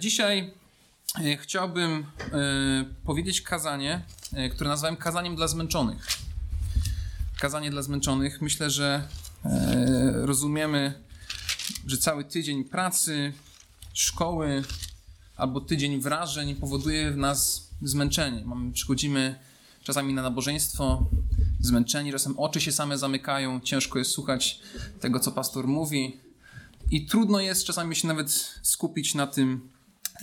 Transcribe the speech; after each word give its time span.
Dzisiaj 0.00 0.50
e, 1.18 1.36
chciałbym 1.36 1.90
e, 1.92 2.04
powiedzieć 3.04 3.42
kazanie, 3.42 4.02
e, 4.32 4.48
które 4.48 4.70
nazwałem 4.70 4.96
kazaniem 4.96 5.36
dla 5.36 5.48
zmęczonych. 5.48 6.06
Kazanie 7.40 7.70
dla 7.70 7.82
zmęczonych. 7.82 8.42
Myślę, 8.42 8.70
że 8.70 9.08
rozumiemy, 10.12 11.02
że 11.86 11.98
cały 11.98 12.24
tydzień 12.24 12.64
pracy, 12.64 13.32
szkoły 13.92 14.64
albo 15.36 15.60
tydzień 15.60 16.00
wrażeń 16.00 16.54
powoduje 16.54 17.10
w 17.10 17.16
nas 17.16 17.68
zmęczenie. 17.82 18.44
Przychodzimy 18.72 19.38
czasami 19.82 20.14
na 20.14 20.22
nabożeństwo, 20.22 21.06
zmęczeni, 21.60 22.12
czasem 22.12 22.38
oczy 22.38 22.60
się 22.60 22.72
same 22.72 22.98
zamykają, 22.98 23.60
ciężko 23.60 23.98
jest 23.98 24.10
słuchać 24.10 24.60
tego, 25.00 25.20
co 25.20 25.32
pastor 25.32 25.68
mówi. 25.68 26.20
I 26.90 27.06
trudno 27.06 27.40
jest 27.40 27.64
czasami 27.64 27.96
się 27.96 28.08
nawet 28.08 28.30
skupić 28.62 29.14
na 29.14 29.26
tym, 29.26 29.70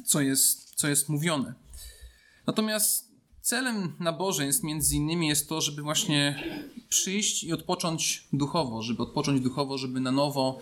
co 0.06 0.22
jest, 0.22 0.76
co 0.76 0.88
jest 0.88 1.10
mówione. 1.10 1.54
Natomiast 2.48 3.12
celem 3.42 3.94
nabożeństw 4.00 4.64
między 4.64 4.96
innymi 4.96 5.28
jest 5.28 5.50
to, 5.50 5.62
żeby 5.62 5.82
właśnie 5.82 6.44
przyjść 6.90 7.44
i 7.44 7.54
odpocząć 7.54 8.28
duchowo, 8.34 8.84
żeby 8.84 9.04
odpocząć 9.04 9.42
duchowo, 9.42 9.78
żeby 9.78 10.00
na 10.00 10.12
nowo 10.12 10.60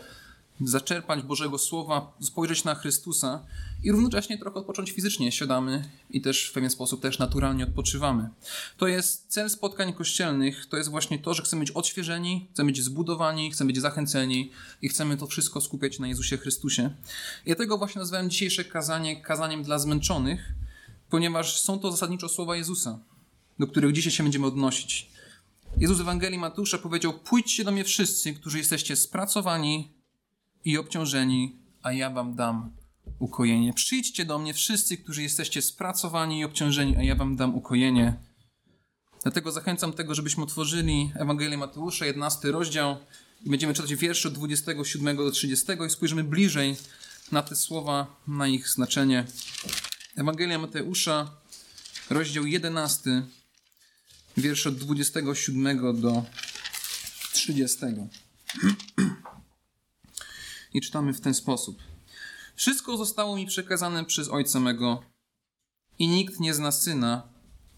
zaczerpać 0.61 1.21
Bożego 1.21 1.57
Słowa, 1.57 2.13
spojrzeć 2.21 2.63
na 2.63 2.75
Chrystusa 2.75 3.45
i 3.83 3.91
równocześnie 3.91 4.37
trochę 4.37 4.59
odpocząć 4.59 4.91
fizycznie. 4.91 5.31
Siadamy 5.31 5.89
i 6.09 6.21
też 6.21 6.49
w 6.49 6.53
pewien 6.53 6.69
sposób 6.69 7.01
też 7.01 7.19
naturalnie 7.19 7.63
odpoczywamy. 7.63 8.29
To 8.77 8.87
jest 8.87 9.27
cel 9.27 9.49
spotkań 9.49 9.93
kościelnych, 9.93 10.65
to 10.65 10.77
jest 10.77 10.89
właśnie 10.89 11.19
to, 11.19 11.33
że 11.33 11.43
chcemy 11.43 11.59
być 11.59 11.71
odświeżeni, 11.71 12.47
chcemy 12.53 12.71
być 12.71 12.83
zbudowani, 12.83 13.51
chcemy 13.51 13.67
być 13.67 13.81
zachęceni 13.81 14.51
i 14.81 14.89
chcemy 14.89 15.17
to 15.17 15.27
wszystko 15.27 15.61
skupiać 15.61 15.99
na 15.99 16.07
Jezusie 16.07 16.37
Chrystusie. 16.37 16.89
I 17.43 17.45
dlatego 17.45 17.77
właśnie 17.77 17.99
nazwałem 17.99 18.29
dzisiejsze 18.29 18.63
kazanie 18.63 19.21
kazaniem 19.21 19.63
dla 19.63 19.79
zmęczonych, 19.79 20.53
ponieważ 21.09 21.61
są 21.61 21.79
to 21.79 21.91
zasadniczo 21.91 22.29
słowa 22.29 22.55
Jezusa, 22.55 22.99
do 23.59 23.67
których 23.67 23.91
dzisiaj 23.91 24.11
się 24.11 24.23
będziemy 24.23 24.45
odnosić. 24.45 25.09
Jezus 25.77 25.97
w 25.97 26.01
Ewangelii 26.01 26.39
Matusza 26.39 26.77
powiedział: 26.77 27.13
Pójdźcie 27.13 27.63
do 27.63 27.71
mnie 27.71 27.83
wszyscy, 27.83 28.33
którzy 28.33 28.57
jesteście 28.57 28.95
spracowani 28.95 29.91
i 30.65 30.77
obciążeni, 30.77 31.55
a 31.83 31.91
ja 31.91 32.09
wam 32.09 32.35
dam 32.35 32.84
ukojenie. 33.19 33.73
Przyjdźcie 33.73 34.25
do 34.25 34.39
mnie 34.39 34.53
wszyscy, 34.53 34.97
którzy 34.97 35.23
jesteście 35.23 35.61
spracowani 35.61 36.39
i 36.39 36.43
obciążeni, 36.43 36.97
a 36.97 37.03
ja 37.03 37.15
wam 37.15 37.35
dam 37.35 37.55
ukojenie. 37.55 38.13
Dlatego 39.23 39.51
zachęcam 39.51 39.93
tego, 39.93 40.15
żebyśmy 40.15 40.43
otworzyli 40.43 41.11
Ewangelię 41.15 41.57
Mateusza, 41.57 42.05
11 42.05 42.51
rozdział 42.51 42.97
i 43.43 43.49
będziemy 43.49 43.73
czytać 43.73 43.95
wiersze 43.95 44.27
od 44.27 44.33
27 44.33 45.17
do 45.17 45.31
30 45.31 45.65
i 45.87 45.89
spojrzymy 45.89 46.23
bliżej 46.23 46.75
na 47.31 47.41
te 47.41 47.55
słowa, 47.55 48.21
na 48.27 48.47
ich 48.47 48.69
znaczenie. 48.69 49.25
Ewangelia 50.15 50.59
Mateusza, 50.59 51.31
rozdział 52.09 52.45
11, 52.45 53.23
wiersze 54.37 54.69
od 54.69 54.75
27 54.75 56.01
do 56.01 56.25
30. 57.33 57.77
I 60.73 60.81
czytamy 60.81 61.13
w 61.13 61.21
ten 61.21 61.33
sposób. 61.33 61.94
Wszystko 62.55 62.97
zostało 62.97 63.35
mi 63.35 63.45
przekazane 63.45 64.05
przez 64.05 64.29
Ojca 64.29 64.59
mego 64.59 65.03
i 65.99 66.07
nikt 66.07 66.39
nie 66.39 66.53
zna 66.53 66.71
Syna, 66.71 67.29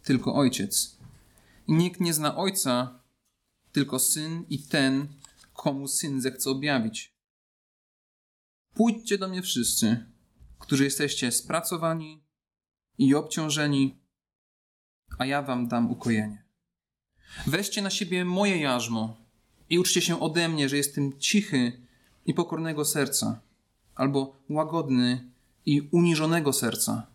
tylko 0.04 0.36
Ojciec. 0.36 0.98
I 1.68 1.74
nikt 1.74 2.00
nie 2.00 2.14
zna 2.14 2.36
Ojca, 2.36 3.00
tylko 3.72 4.00
Syn 4.00 4.46
i 4.50 4.60
ten, 4.60 5.08
komu 5.54 5.88
Syn 5.88 6.22
zechce 6.22 6.50
objawić. 6.50 7.18
Pójdźcie 8.74 9.18
do 9.18 9.28
mnie 9.28 9.42
wszyscy, 9.42 10.06
którzy 10.60 10.84
jesteście 10.84 11.32
spracowani 11.32 12.24
i 12.98 13.16
obciążeni, 13.16 14.00
a 15.18 15.26
ja 15.26 15.42
wam 15.42 15.68
dam 15.68 15.92
ukojenie. 15.92 16.44
Weźcie 17.48 17.82
na 17.82 17.90
siebie 17.90 18.26
moje 18.26 18.58
jarzmo 18.58 19.18
i 19.70 19.80
uczcie 19.80 20.02
się 20.02 20.20
ode 20.20 20.50
mnie, 20.50 20.70
że 20.70 20.78
jestem 20.78 21.20
cichy 21.20 21.82
i 22.26 22.34
pokornego 22.34 22.86
serca, 22.86 23.42
albo 23.98 24.36
łagodny 24.50 25.32
i 25.66 25.82
uniżonego 25.92 26.54
serca, 26.54 27.08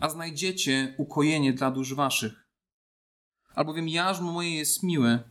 a 0.00 0.08
znajdziecie 0.08 0.94
ukojenie 0.98 1.52
dla 1.52 1.70
dusz 1.70 1.94
waszych. 1.94 2.46
Albowiem 3.54 3.88
jarzmo 3.88 4.32
moje 4.32 4.54
jest 4.54 4.82
miłe, 4.82 5.22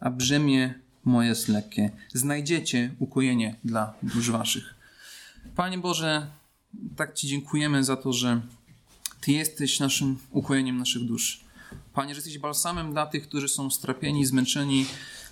a 0.00 0.10
brzemię 0.10 0.74
moje 1.04 1.28
jest 1.28 1.48
lekkie. 1.48 1.90
Znajdziecie 2.14 2.94
ukojenie 2.98 3.56
dla 3.64 3.94
dusz 4.02 4.30
waszych. 4.30 4.74
Panie 5.56 5.78
Boże, 5.78 6.26
tak 6.96 7.14
Ci 7.14 7.28
dziękujemy 7.28 7.84
za 7.84 7.96
to, 7.96 8.12
że 8.12 8.40
Ty 9.20 9.32
jesteś 9.32 9.80
naszym 9.80 10.18
ukojeniem 10.30 10.78
naszych 10.78 11.04
dusz. 11.04 11.40
Panie, 11.94 12.14
że 12.14 12.18
jesteś 12.18 12.38
balsamem 12.38 12.92
dla 12.92 13.06
tych, 13.06 13.28
którzy 13.28 13.48
są 13.48 13.70
strapieni, 13.70 14.26
zmęczeni, 14.26 14.86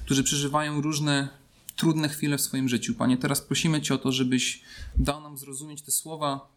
którzy 0.05 0.22
przeżywają 0.22 0.81
różne 0.81 1.28
trudne 1.77 2.09
chwile 2.09 2.39
w 2.39 2.41
swoim 2.41 2.69
życiu. 2.69 2.95
Panie, 2.95 3.17
teraz 3.17 3.41
prosimy 3.41 3.83
Cię 3.83 3.95
o 3.95 3.99
to, 3.99 4.13
żebyś 4.13 4.63
dał 4.97 5.21
nam 5.21 5.39
zrozumieć 5.39 5.83
te 5.83 5.91
słowa 5.93 6.57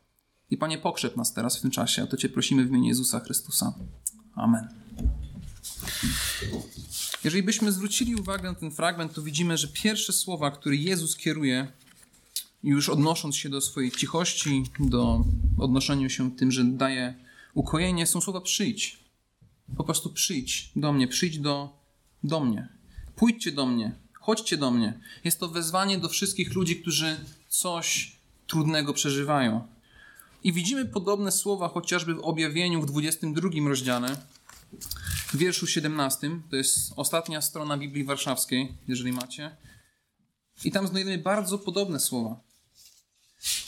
i 0.49 0.57
Panie, 0.57 0.77
pokrzep 0.77 1.17
nas 1.17 1.33
teraz 1.33 1.57
w 1.57 1.61
tym 1.61 1.71
czasie. 1.71 2.03
A 2.03 2.07
to 2.07 2.17
Cię 2.17 2.29
prosimy 2.29 2.65
w 2.65 2.67
imieniu 2.67 2.87
Jezusa 2.87 3.19
Chrystusa. 3.19 3.73
Amen. 4.35 4.67
Jeżeli 7.23 7.43
byśmy 7.43 7.71
zwrócili 7.71 8.15
uwagę 8.15 8.49
na 8.49 8.55
ten 8.55 8.71
fragment, 8.71 9.13
to 9.13 9.21
widzimy, 9.21 9.57
że 9.57 9.67
pierwsze 9.67 10.13
słowa, 10.13 10.51
które 10.51 10.75
Jezus 10.75 11.15
kieruje, 11.15 11.67
już 12.63 12.89
odnosząc 12.89 13.35
się 13.35 13.49
do 13.49 13.61
swojej 13.61 13.91
cichości, 13.91 14.63
do 14.79 15.25
odnoszenia 15.57 16.09
się 16.09 16.31
tym, 16.31 16.51
że 16.51 16.63
daje 16.63 17.13
ukojenie, 17.53 18.07
są 18.07 18.21
słowa 18.21 18.41
przyjdź. 18.41 18.99
Po 19.77 19.83
prostu 19.83 20.09
przyjdź 20.09 20.71
do 20.75 20.93
mnie, 20.93 21.07
przyjdź 21.07 21.39
do, 21.39 21.79
do 22.23 22.39
mnie. 22.39 22.67
Pójdźcie 23.15 23.51
do 23.51 23.65
mnie, 23.65 23.95
Chodźcie 24.29 24.57
do 24.57 24.71
mnie. 24.71 24.99
Jest 25.23 25.39
to 25.39 25.47
wezwanie 25.47 25.97
do 25.97 26.09
wszystkich 26.09 26.53
ludzi, 26.53 26.81
którzy 26.81 27.17
coś 27.47 28.15
trudnego 28.47 28.93
przeżywają. 28.93 29.67
I 30.43 30.53
widzimy 30.53 30.85
podobne 30.85 31.31
słowa 31.31 31.67
chociażby 31.69 32.15
w 32.15 32.19
objawieniu 32.19 32.81
w 32.81 32.85
22 32.85 33.49
rozdziale, 33.67 34.15
w 35.27 35.37
wierszu 35.37 35.67
17. 35.67 36.29
To 36.49 36.55
jest 36.55 36.93
ostatnia 36.95 37.41
strona 37.41 37.77
Biblii 37.77 38.03
Warszawskiej, 38.03 38.73
jeżeli 38.87 39.11
macie. 39.11 39.55
I 40.63 40.71
tam 40.71 40.87
znajdujemy 40.87 41.23
bardzo 41.23 41.57
podobne 41.57 41.99
słowa. 41.99 42.39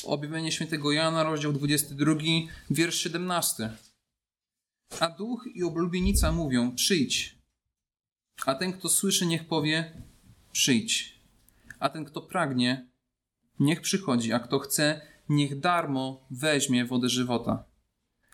Objawienie 0.03 0.51
świętego 0.51 0.91
Jana, 0.91 1.23
rozdział 1.23 1.53
22, 1.53 2.13
wiersz 2.69 2.99
17. 2.99 3.77
A 4.99 5.09
duch 5.09 5.45
i 5.55 5.63
oblubienica 5.63 6.31
mówią: 6.31 6.75
Przyjdź. 6.75 7.35
A 8.45 8.55
ten, 8.55 8.73
kto 8.73 8.89
słyszy, 8.89 9.25
niech 9.25 9.47
powie: 9.47 10.10
przyjdź. 10.51 11.19
A 11.79 11.89
ten, 11.89 12.05
kto 12.05 12.21
pragnie, 12.21 12.89
niech 13.59 13.81
przychodzi, 13.81 14.33
a 14.33 14.39
kto 14.39 14.59
chce, 14.59 15.01
niech 15.29 15.59
darmo 15.59 16.27
weźmie 16.31 16.85
wodę 16.85 17.09
żywota. 17.09 17.63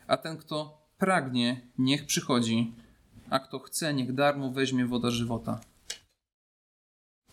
A 0.08 0.18
ten, 0.18 0.38
kto 0.38 0.88
pragnie, 0.98 1.68
niech 1.78 2.06
przychodzi, 2.06 2.74
a 3.30 3.40
kto 3.40 3.60
chce, 3.60 3.94
niech 3.94 4.14
darmo 4.14 4.52
weźmie 4.52 4.86
woda 4.86 5.12
żywota. 5.12 5.62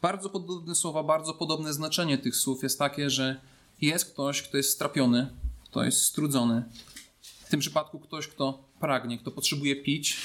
Bardzo 0.02 0.30
podobne 0.30 0.74
słowa, 0.74 1.02
bardzo 1.02 1.34
podobne 1.34 1.72
znaczenie 1.72 2.18
tych 2.18 2.36
słów 2.36 2.62
jest 2.62 2.78
takie, 2.78 3.10
że 3.10 3.40
jest 3.80 4.12
ktoś, 4.12 4.42
kto 4.42 4.56
jest 4.56 4.70
strapiony, 4.70 5.30
kto 5.64 5.84
jest 5.84 6.00
strudzony. 6.02 6.64
W 7.22 7.48
tym 7.48 7.60
przypadku 7.60 8.00
ktoś, 8.00 8.28
kto 8.28 8.68
pragnie, 8.80 9.18
kto 9.18 9.30
potrzebuje 9.30 9.76
pić. 9.76 10.16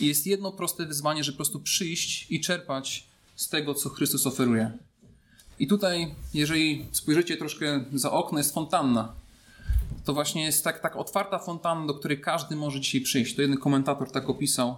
I 0.00 0.06
jest 0.06 0.26
jedno 0.26 0.52
proste 0.52 0.86
wyzwanie, 0.86 1.24
że 1.24 1.32
po 1.32 1.36
prostu 1.36 1.60
przyjść 1.60 2.26
i 2.30 2.40
czerpać 2.40 3.09
z 3.40 3.48
tego, 3.48 3.74
co 3.74 3.88
Chrystus 3.88 4.26
oferuje. 4.26 4.70
I 5.58 5.66
tutaj, 5.66 6.14
jeżeli 6.34 6.86
spojrzycie 6.92 7.36
troszkę 7.36 7.84
za 7.92 8.12
okno, 8.12 8.38
jest 8.38 8.54
fontanna. 8.54 9.12
To 10.04 10.14
właśnie 10.14 10.44
jest 10.44 10.64
tak, 10.64 10.80
tak 10.80 10.96
otwarta 10.96 11.38
fontanna, 11.38 11.86
do 11.86 11.94
której 11.94 12.20
każdy 12.20 12.56
może 12.56 12.80
dzisiaj 12.80 13.00
przyjść. 13.00 13.36
To 13.36 13.42
jeden 13.42 13.58
komentator 13.58 14.10
tak 14.10 14.30
opisał 14.30 14.76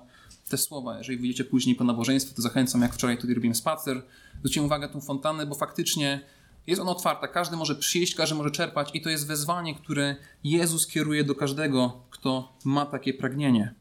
te 0.48 0.58
słowa. 0.58 0.98
Jeżeli 0.98 1.18
wyjdziecie 1.18 1.44
później 1.44 1.74
po 1.74 1.84
nabożeństwie, 1.84 2.34
to 2.36 2.42
zachęcam, 2.42 2.82
jak 2.82 2.94
wczoraj 2.94 3.18
tutaj 3.18 3.34
robiłem 3.34 3.54
spacer, 3.54 4.02
zwróćcie 4.38 4.62
uwagę 4.62 4.86
na 4.86 4.92
tą 4.92 5.00
fontannę, 5.00 5.46
bo 5.46 5.54
faktycznie 5.54 6.20
jest 6.66 6.82
ona 6.82 6.90
otwarta. 6.90 7.28
Każdy 7.28 7.56
może 7.56 7.74
przyjść, 7.74 8.14
każdy 8.14 8.34
może 8.34 8.50
czerpać 8.50 8.90
i 8.94 9.00
to 9.00 9.10
jest 9.10 9.26
wezwanie, 9.26 9.74
które 9.74 10.16
Jezus 10.44 10.86
kieruje 10.86 11.24
do 11.24 11.34
każdego, 11.34 12.02
kto 12.10 12.56
ma 12.64 12.86
takie 12.86 13.14
pragnienie. 13.14 13.74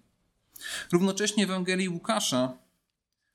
Równocześnie 0.92 1.48
w 1.48 1.52
Ewangelii 1.52 1.90
Łukasza 1.90 2.62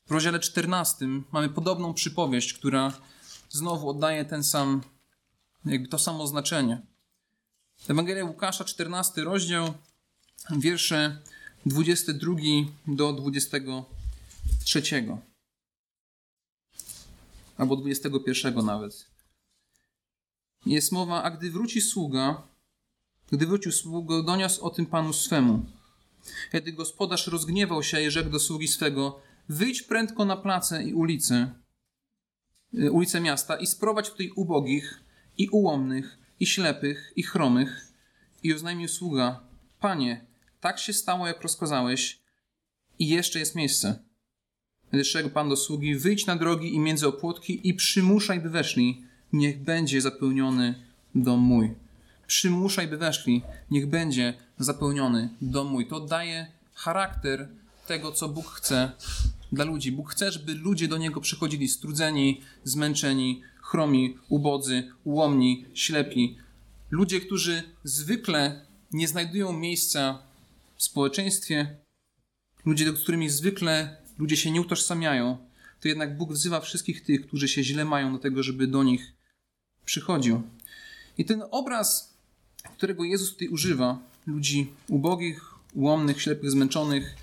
w 0.06 0.10
rozdziale 0.10 0.40
14 0.40 1.06
mamy 1.32 1.48
podobną 1.48 1.94
przypowieść, 1.94 2.54
która 2.54 2.92
znowu 3.48 3.88
oddaje 3.88 4.24
ten 4.24 4.44
sam, 4.44 4.82
jakby 5.64 5.88
to 5.88 5.98
samo 5.98 6.26
znaczenie. 6.26 6.82
Ewangelia 7.88 8.24
Łukasza, 8.24 8.64
14 8.64 9.24
rozdział, 9.24 9.74
wiersze 10.50 11.22
22 11.66 12.34
do 12.86 13.12
23. 13.12 14.82
Albo 17.56 17.76
21 17.76 18.66
nawet. 18.66 19.06
Jest 20.66 20.92
mowa, 20.92 21.22
a 21.22 21.30
gdy 21.30 21.50
wróci 21.50 21.80
sługa, 21.80 22.42
Gdy 23.32 23.46
wrócił 23.46 23.72
sługa, 23.72 24.22
doniosł 24.22 24.64
o 24.64 24.70
tym 24.70 24.86
panu 24.86 25.12
swemu. 25.12 25.64
Kiedy 26.52 26.72
gospodarz 26.72 27.26
rozgniewał 27.26 27.82
się 27.82 28.02
i 28.02 28.10
rzekł 28.10 28.30
do 28.30 28.40
sługi 28.40 28.68
swego, 28.68 29.20
wyjdź 29.48 29.82
prędko 29.82 30.24
na 30.24 30.36
place 30.36 30.84
i 30.84 30.94
ulice, 30.94 31.54
y, 32.74 32.90
ulice 32.90 33.20
miasta 33.20 33.56
i 33.56 33.66
sprowadź 33.66 34.10
tutaj 34.10 34.30
ubogich 34.36 35.00
i 35.38 35.48
ułomnych 35.48 36.18
i 36.40 36.46
ślepych 36.46 37.12
i 37.16 37.22
chromych. 37.22 37.92
I 38.42 38.54
oznajmił 38.54 38.88
sługa, 38.88 39.40
panie, 39.80 40.26
tak 40.60 40.78
się 40.78 40.92
stało, 40.92 41.26
jak 41.26 41.42
rozkazałeś 41.42 42.20
i 42.98 43.08
jeszcze 43.08 43.38
jest 43.38 43.54
miejsce. 43.54 43.98
Rzekł 44.92 45.30
pan 45.30 45.48
do 45.48 45.56
sługi, 45.56 45.94
wyjdź 45.94 46.26
na 46.26 46.36
drogi 46.36 46.74
i 46.74 46.78
między 46.78 47.08
opłotki 47.08 47.68
i 47.68 47.74
przymuszaj, 47.74 48.40
by 48.40 48.50
weszli. 48.50 49.02
Niech 49.32 49.62
będzie 49.62 50.00
zapełniony 50.00 50.74
dom 51.14 51.40
mój. 51.40 51.74
Przymuszaj, 52.26 52.88
by 52.88 52.96
weszli. 52.96 53.42
Niech 53.70 53.86
będzie 53.86 54.34
zapełniony 54.58 55.28
dom 55.40 55.66
mój. 55.66 55.86
To 55.86 56.00
daje 56.00 56.46
charakter 56.74 57.48
tego, 57.86 58.12
co 58.12 58.28
Bóg 58.28 58.46
chce 58.46 58.92
dla 59.52 59.64
ludzi. 59.64 59.92
Bóg 59.92 60.10
chce, 60.10 60.32
żeby 60.32 60.54
ludzie 60.54 60.88
do 60.88 60.96
Niego 60.96 61.20
przychodzili 61.20 61.68
strudzeni, 61.68 62.40
zmęczeni, 62.64 63.42
chromi, 63.60 64.18
ubodzy, 64.28 64.92
ułomni, 65.04 65.64
ślepi. 65.74 66.38
Ludzie, 66.90 67.20
którzy 67.20 67.62
zwykle 67.84 68.66
nie 68.92 69.08
znajdują 69.08 69.52
miejsca 69.52 70.18
w 70.76 70.82
społeczeństwie, 70.82 71.76
ludzie, 72.64 72.92
z 72.92 73.02
którymi 73.02 73.30
zwykle 73.30 73.96
ludzie 74.18 74.36
się 74.36 74.50
nie 74.50 74.60
utożsamiają, 74.60 75.36
to 75.80 75.88
jednak 75.88 76.16
Bóg 76.16 76.32
wzywa 76.32 76.60
wszystkich 76.60 77.04
tych, 77.04 77.26
którzy 77.26 77.48
się 77.48 77.64
źle 77.64 77.84
mają 77.84 78.12
do 78.12 78.18
tego, 78.18 78.42
żeby 78.42 78.66
do 78.66 78.82
nich 78.82 79.12
przychodził. 79.84 80.42
I 81.18 81.24
ten 81.24 81.42
obraz, 81.50 82.14
którego 82.76 83.04
Jezus 83.04 83.32
tutaj 83.32 83.48
używa, 83.48 83.98
ludzi 84.26 84.72
ubogich, 84.88 85.54
ułomnych, 85.74 86.22
ślepych, 86.22 86.50
zmęczonych, 86.50 87.16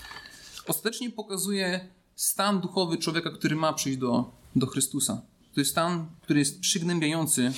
ostatecznie 0.68 1.10
pokazuje 1.10 1.90
stan 2.16 2.62
duchowy 2.62 2.98
człowieka, 2.98 3.32
który 3.32 3.56
ma 3.56 3.74
przyjść 3.74 4.00
do, 4.00 4.32
do 4.56 4.68
Chrystusa. 4.68 5.22
To 5.54 5.62
jest 5.62 5.72
stan, 5.72 6.06
który 6.22 6.40
jest 6.40 6.60
przygnębiający 6.60 7.54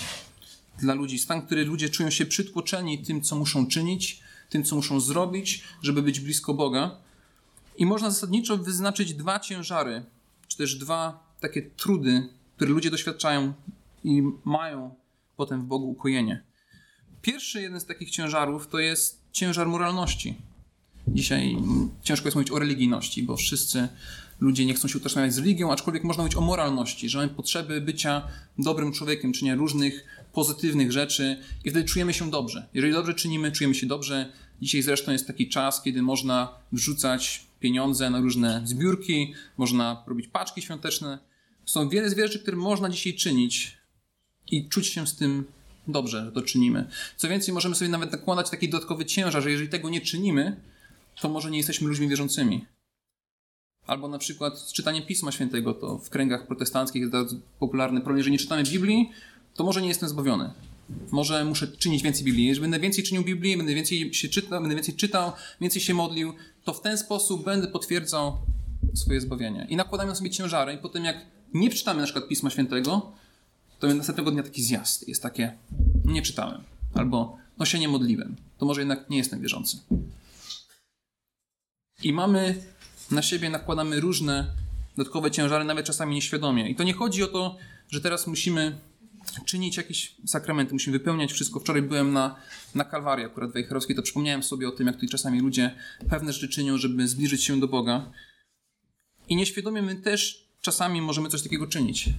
dla 0.80 0.94
ludzi, 0.94 1.20
stan, 1.20 1.42
który 1.42 1.66
ludzie 1.66 1.90
czują 1.90 2.10
się 2.10 2.26
przytłoczeni 2.26 3.04
tym, 3.04 3.22
co 3.22 3.36
muszą 3.36 3.68
czynić, 3.68 4.20
tym, 4.50 4.64
co 4.64 4.76
muszą 4.76 5.00
zrobić, 5.00 5.64
żeby 5.82 6.02
być 6.02 6.20
blisko 6.20 6.54
Boga. 6.54 6.98
I 7.78 7.86
można 7.86 8.12
zasadniczo 8.12 8.58
wyznaczyć 8.58 9.14
dwa 9.14 9.40
ciężary, 9.40 10.06
czy 10.48 10.58
też 10.58 10.76
dwa 10.76 11.26
takie 11.40 11.62
trudy, 11.62 12.30
które 12.56 12.72
ludzie 12.72 12.92
doświadczają 12.92 13.54
i 14.04 14.24
mają 14.46 14.96
potem 15.38 15.62
w 15.62 15.66
Bogu 15.66 15.90
ukojenie. 15.90 16.44
Pierwszy 17.22 17.62
jeden 17.62 17.80
z 17.80 17.86
takich 17.86 18.12
ciężarów 18.12 18.68
to 18.68 18.80
jest 18.80 19.22
ciężar 19.32 19.68
moralności. 19.68 20.36
Dzisiaj 21.08 21.58
ciężko 22.04 22.28
jest 22.28 22.36
mówić 22.36 22.52
o 22.52 22.60
religijności, 22.60 23.24
bo 23.24 23.38
wszyscy 23.38 23.88
ludzie 24.40 24.66
nie 24.66 24.74
chcą 24.74 24.88
się 24.88 24.98
utożsamiać 24.98 25.34
z 25.34 25.38
religią, 25.38 25.72
aczkolwiek 25.72 26.04
można 26.04 26.24
mówić 26.24 26.38
o 26.38 26.42
moralności, 26.42 27.10
że 27.10 27.18
mamy 27.18 27.30
potrzeby 27.30 27.82
bycia 27.82 28.28
dobrym 28.60 28.92
człowiekiem, 28.92 29.34
czynienia 29.34 29.56
różnych 29.58 30.06
pozytywnych 30.34 30.92
rzeczy 30.92 31.38
i 31.64 31.70
wtedy 31.70 31.86
czujemy 31.86 32.14
się 32.14 32.32
dobrze. 32.32 32.68
Jeżeli 32.74 32.94
dobrze 32.94 33.14
czynimy, 33.14 33.52
czujemy 33.52 33.76
się 33.76 33.88
dobrze. 33.88 34.32
Dzisiaj 34.62 34.82
zresztą 34.82 35.12
jest 35.12 35.28
taki 35.28 35.50
czas, 35.50 35.82
kiedy 35.82 36.02
można 36.02 36.60
wrzucać 36.72 37.46
pieniądze 37.60 38.10
na 38.10 38.20
różne 38.20 38.62
zbiórki, 38.66 39.34
można 39.58 40.04
robić 40.08 40.28
paczki 40.28 40.62
świąteczne. 40.62 41.20
Są 41.66 41.90
wiele 41.90 42.10
rzeczy, 42.10 42.40
które 42.40 42.58
można 42.58 42.90
dzisiaj 42.90 43.14
czynić 43.14 43.78
i 44.52 44.70
czuć 44.70 44.88
się 44.88 45.08
z 45.08 45.16
tym 45.16 45.46
dobrze, 45.88 46.26
że 46.26 46.32
to 46.32 46.42
czynimy. 46.42 46.88
Co 47.18 47.30
więcej, 47.30 47.54
możemy 47.54 47.76
sobie 47.76 47.90
nawet 47.90 48.12
nakładać 48.12 48.50
taki 48.50 48.70
dodatkowy 48.70 49.06
ciężar, 49.06 49.44
że 49.44 49.52
jeżeli 49.52 49.70
tego 49.70 49.90
nie 49.90 50.02
czynimy, 50.02 50.62
to 51.22 51.30
może 51.30 51.52
nie 51.52 51.58
jesteśmy 51.58 51.88
ludźmi 51.88 52.08
wierzącymi. 52.08 52.66
Albo 53.88 54.08
na 54.08 54.18
przykład 54.18 54.68
czytanie 54.74 55.02
Pisma 55.02 55.32
Świętego, 55.32 55.74
to 55.74 55.98
w 55.98 56.10
kręgach 56.10 56.48
protestanckich 56.48 57.00
jest 57.00 57.12
bardzo 57.12 57.36
popularny 57.60 58.00
problem, 58.00 58.18
jeżeli 58.18 58.32
nie 58.32 58.40
czytamy 58.40 58.64
Biblii, 58.64 59.12
to 59.54 59.64
może 59.64 59.82
nie 59.82 59.88
jestem 59.88 60.10
zbawiony. 60.10 60.54
Może 61.12 61.46
muszę 61.46 61.68
czynić 61.68 62.04
więcej 62.04 62.24
Biblii. 62.24 62.46
Jeżeli 62.46 62.62
będę 62.62 62.80
więcej 62.80 63.04
czynił 63.04 63.24
Biblii, 63.24 63.58
będę 63.58 63.76
więcej 63.76 64.14
się 64.14 64.30
czytał, 64.30 64.62
będę 64.62 64.76
więcej 64.76 64.96
czytał, 64.96 65.32
więcej 65.62 65.82
się 65.82 65.94
modlił, 65.94 66.34
to 66.64 66.74
w 66.74 66.82
ten 66.82 66.98
sposób 66.98 67.46
będę 67.46 67.68
potwierdzał 67.68 68.38
swoje 68.94 69.22
zbawienie. 69.22 69.68
I 69.70 69.76
nakładamy 69.76 70.10
na 70.10 70.16
sobie 70.16 70.30
ciężary 70.30 70.74
i 70.74 70.78
potem 70.78 71.06
jak 71.06 71.26
nie 71.54 71.70
czytamy 71.70 72.00
na 72.00 72.06
przykład 72.06 72.28
Pisma 72.28 72.50
Świętego, 72.50 73.12
to 73.80 73.88
następnego 73.88 74.32
dnia 74.32 74.44
taki 74.44 74.64
zjazd. 74.64 75.08
Jest 75.08 75.24
takie, 75.24 75.58
nie 76.06 76.22
czytałem. 76.22 76.64
Albo, 76.94 77.38
no 77.58 77.66
się 77.66 77.80
nie 77.80 77.88
modliłem. 77.88 78.36
To 78.58 78.66
może 78.66 78.82
jednak 78.82 79.10
nie 79.10 79.18
jestem 79.18 79.42
wierzący. 79.42 79.78
I 82.04 82.14
mamy 82.14 82.64
na 83.12 83.22
siebie, 83.22 83.50
nakładamy 83.50 84.00
różne 84.00 84.52
dodatkowe 84.98 85.32
ciężary, 85.32 85.66
nawet 85.66 85.86
czasami 85.86 86.16
nieświadomie. 86.16 86.70
I 86.70 86.76
to 86.76 86.84
nie 86.84 86.94
chodzi 86.94 87.24
o 87.24 87.28
to, 87.28 87.58
że 87.90 88.02
teraz 88.02 88.28
musimy 88.28 88.80
czynić 89.46 89.78
jakieś 89.78 90.16
sakramenty, 90.26 90.74
musimy 90.74 90.98
wypełniać 90.98 91.34
wszystko. 91.34 91.60
Wczoraj 91.60 91.82
byłem 91.82 92.14
na, 92.14 92.36
na 92.76 92.84
Kalwarii 92.84 93.26
akurat 93.26 93.52
Wejherowskiej, 93.52 93.96
to 93.96 94.02
przypomniałem 94.02 94.44
sobie 94.44 94.68
o 94.68 94.72
tym, 94.72 94.88
jak 94.88 94.96
tutaj 94.96 95.10
czasami 95.10 95.42
ludzie 95.42 95.76
pewne 96.10 96.34
rzeczy 96.34 96.50
czynią, 96.50 96.78
żeby 96.78 97.08
zbliżyć 97.08 97.44
się 97.44 97.60
do 97.60 97.68
Boga. 97.68 98.12
I 99.30 99.36
nieświadomie 99.36 99.82
my 99.82 99.96
też 99.96 100.48
czasami 100.62 101.02
możemy 101.02 101.30
coś 101.30 101.42
takiego 101.42 101.68
czynić. 101.68 102.10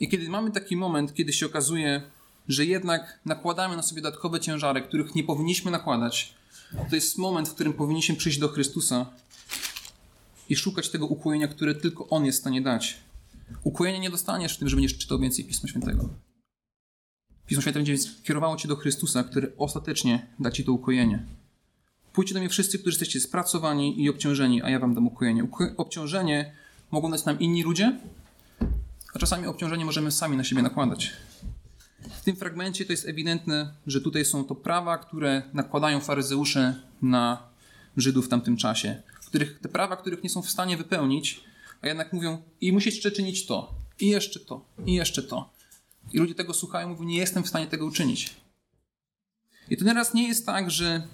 I 0.00 0.08
kiedy 0.08 0.28
mamy 0.28 0.50
taki 0.50 0.76
moment, 0.76 1.14
kiedy 1.14 1.32
się 1.32 1.46
okazuje, 1.46 2.02
że 2.48 2.64
jednak 2.64 3.20
nakładamy 3.24 3.76
na 3.76 3.82
sobie 3.82 4.02
dodatkowe 4.02 4.40
ciężary, 4.40 4.82
których 4.82 5.14
nie 5.14 5.24
powinniśmy 5.24 5.70
nakładać, 5.70 6.34
to 6.90 6.94
jest 6.94 7.18
moment, 7.18 7.48
w 7.48 7.54
którym 7.54 7.72
powinniśmy 7.72 8.16
przyjść 8.16 8.38
do 8.38 8.48
Chrystusa 8.48 9.06
i 10.48 10.56
szukać 10.56 10.88
tego 10.88 11.06
ukojenia, 11.06 11.48
które 11.48 11.74
tylko 11.74 12.08
On 12.08 12.24
jest 12.24 12.38
w 12.38 12.40
stanie 12.40 12.62
dać. 12.62 12.98
Ukojenia 13.64 13.98
nie 13.98 14.10
dostaniesz 14.10 14.54
w 14.54 14.58
tym, 14.58 14.68
że 14.68 14.76
będziesz 14.76 14.98
czytał 14.98 15.18
więcej 15.18 15.44
Pisma 15.44 15.68
Świętego. 15.68 16.08
Pismo 17.46 17.62
Święte 17.62 17.78
będzie 17.78 17.96
kierowało 18.24 18.56
cię 18.56 18.68
do 18.68 18.76
Chrystusa, 18.76 19.24
który 19.24 19.52
ostatecznie 19.58 20.26
da 20.38 20.50
ci 20.50 20.64
to 20.64 20.72
ukojenie. 20.72 21.26
Pójdźcie 22.12 22.34
do 22.34 22.40
mnie 22.40 22.48
wszyscy, 22.48 22.78
którzy 22.78 22.94
jesteście 22.94 23.20
spracowani 23.20 24.02
i 24.02 24.10
obciążeni, 24.10 24.62
a 24.62 24.70
ja 24.70 24.78
wam 24.78 24.94
dam 24.94 25.06
ukojenie. 25.06 25.46
Obciążenie 25.76 26.52
mogą 26.90 27.10
dać 27.10 27.24
nam 27.24 27.40
inni 27.40 27.62
ludzie, 27.62 27.98
a 29.14 29.18
czasami 29.18 29.46
obciążenie 29.46 29.84
możemy 29.84 30.12
sami 30.12 30.36
na 30.36 30.44
siebie 30.44 30.62
nakładać. 30.62 31.12
W 32.10 32.24
tym 32.24 32.36
fragmencie 32.36 32.84
to 32.84 32.92
jest 32.92 33.08
ewidentne, 33.08 33.74
że 33.86 34.00
tutaj 34.00 34.24
są 34.24 34.44
to 34.44 34.54
prawa, 34.54 34.98
które 34.98 35.42
nakładają 35.52 36.00
faryzeusze 36.00 36.74
na 37.02 37.42
Żydów 37.96 38.26
w 38.26 38.28
tamtym 38.28 38.56
czasie. 38.56 39.02
Których, 39.26 39.58
te 39.60 39.68
prawa, 39.68 39.96
których 39.96 40.22
nie 40.22 40.30
są 40.30 40.42
w 40.42 40.50
stanie 40.50 40.76
wypełnić, 40.76 41.40
a 41.82 41.88
jednak 41.88 42.12
mówią, 42.12 42.42
i 42.60 42.72
musisz 42.72 42.94
jeszcze 42.94 43.10
czynić 43.10 43.46
to, 43.46 43.74
i 44.00 44.08
jeszcze 44.08 44.40
to, 44.40 44.64
i 44.86 44.94
jeszcze 44.94 45.22
to. 45.22 45.50
I 46.12 46.18
ludzie 46.18 46.34
tego 46.34 46.54
słuchają, 46.54 46.88
mówią, 46.88 47.04
nie 47.04 47.18
jestem 47.18 47.42
w 47.42 47.48
stanie 47.48 47.66
tego 47.66 47.86
uczynić. 47.86 48.34
I 49.70 49.76
to 49.76 49.84
teraz 49.84 50.14
nie 50.14 50.28
jest 50.28 50.46
tak, 50.46 50.70
że 50.70 51.06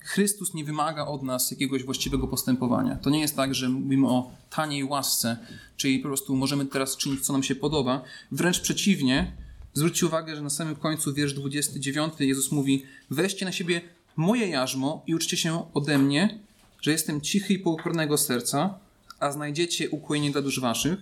Chrystus 0.00 0.54
nie 0.54 0.64
wymaga 0.64 1.06
od 1.06 1.22
nas 1.22 1.50
jakiegoś 1.50 1.84
właściwego 1.84 2.28
postępowania. 2.28 2.96
To 2.96 3.10
nie 3.10 3.20
jest 3.20 3.36
tak, 3.36 3.54
że 3.54 3.68
mówimy 3.68 4.08
o 4.08 4.30
taniej 4.50 4.84
łasce, 4.84 5.36
czyli 5.76 5.98
po 5.98 6.08
prostu 6.08 6.36
możemy 6.36 6.66
teraz 6.66 6.96
czynić, 6.96 7.20
co 7.20 7.32
nam 7.32 7.42
się 7.42 7.54
podoba. 7.54 8.02
Wręcz 8.32 8.60
przeciwnie, 8.60 9.32
zwróćcie 9.72 10.06
uwagę, 10.06 10.36
że 10.36 10.42
na 10.42 10.50
samym 10.50 10.76
końcu, 10.76 11.14
wiersz 11.14 11.32
29, 11.32 12.14
Jezus 12.18 12.52
mówi: 12.52 12.84
Weźcie 13.10 13.44
na 13.44 13.52
siebie 13.52 13.80
moje 14.16 14.48
jarzmo 14.48 15.02
i 15.06 15.14
uczcie 15.14 15.36
się 15.36 15.72
ode 15.74 15.98
mnie, 15.98 16.38
że 16.80 16.92
jestem 16.92 17.20
cichy 17.20 17.54
i 17.54 17.58
pokornego 17.58 18.18
serca, 18.18 18.78
a 19.20 19.32
znajdziecie 19.32 19.90
ukojenie 19.90 20.30
dla 20.30 20.42
dusz 20.42 20.60
waszych. 20.60 20.98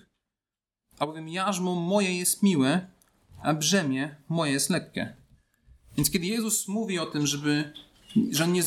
Albowiem 0.98 1.28
jarzmo 1.28 1.74
moje 1.74 2.18
jest 2.18 2.42
miłe, 2.42 2.86
a 3.42 3.54
brzemię 3.54 4.16
moje 4.28 4.52
jest 4.52 4.70
lekkie. 4.70 5.16
Więc 5.96 6.10
kiedy 6.10 6.26
Jezus 6.26 6.68
mówi 6.68 6.98
o 6.98 7.06
tym, 7.06 7.26
żeby 7.26 7.72
że 8.30 8.44
on 8.44 8.52
nie, 8.52 8.62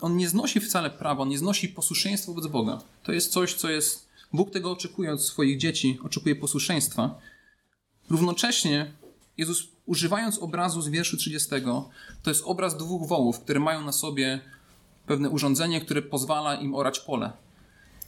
on 0.00 0.16
nie 0.16 0.28
znosi 0.28 0.60
wcale 0.60 0.90
prawa, 0.90 1.22
on 1.22 1.28
nie 1.28 1.38
znosi 1.38 1.68
posłuszeństwa 1.68 2.32
wobec 2.32 2.46
Boga. 2.46 2.82
To 3.02 3.12
jest 3.12 3.32
coś, 3.32 3.54
co 3.54 3.70
jest. 3.70 4.08
Bóg 4.32 4.50
tego 4.50 4.70
oczekuje 4.70 5.12
od 5.12 5.22
swoich 5.22 5.58
dzieci, 5.58 5.98
oczekuje 6.02 6.36
posłuszeństwa. 6.36 7.18
Równocześnie 8.10 8.92
Jezus, 9.38 9.68
używając 9.86 10.38
obrazu 10.38 10.82
z 10.82 10.88
wierszu 10.88 11.16
30, 11.16 11.50
to 12.22 12.30
jest 12.30 12.42
obraz 12.44 12.76
dwóch 12.76 13.08
wołów, 13.08 13.40
które 13.40 13.60
mają 13.60 13.84
na 13.84 13.92
sobie 13.92 14.40
pewne 15.06 15.30
urządzenie, 15.30 15.80
które 15.80 16.02
pozwala 16.02 16.54
im 16.54 16.74
orać 16.74 17.00
pole. 17.00 17.32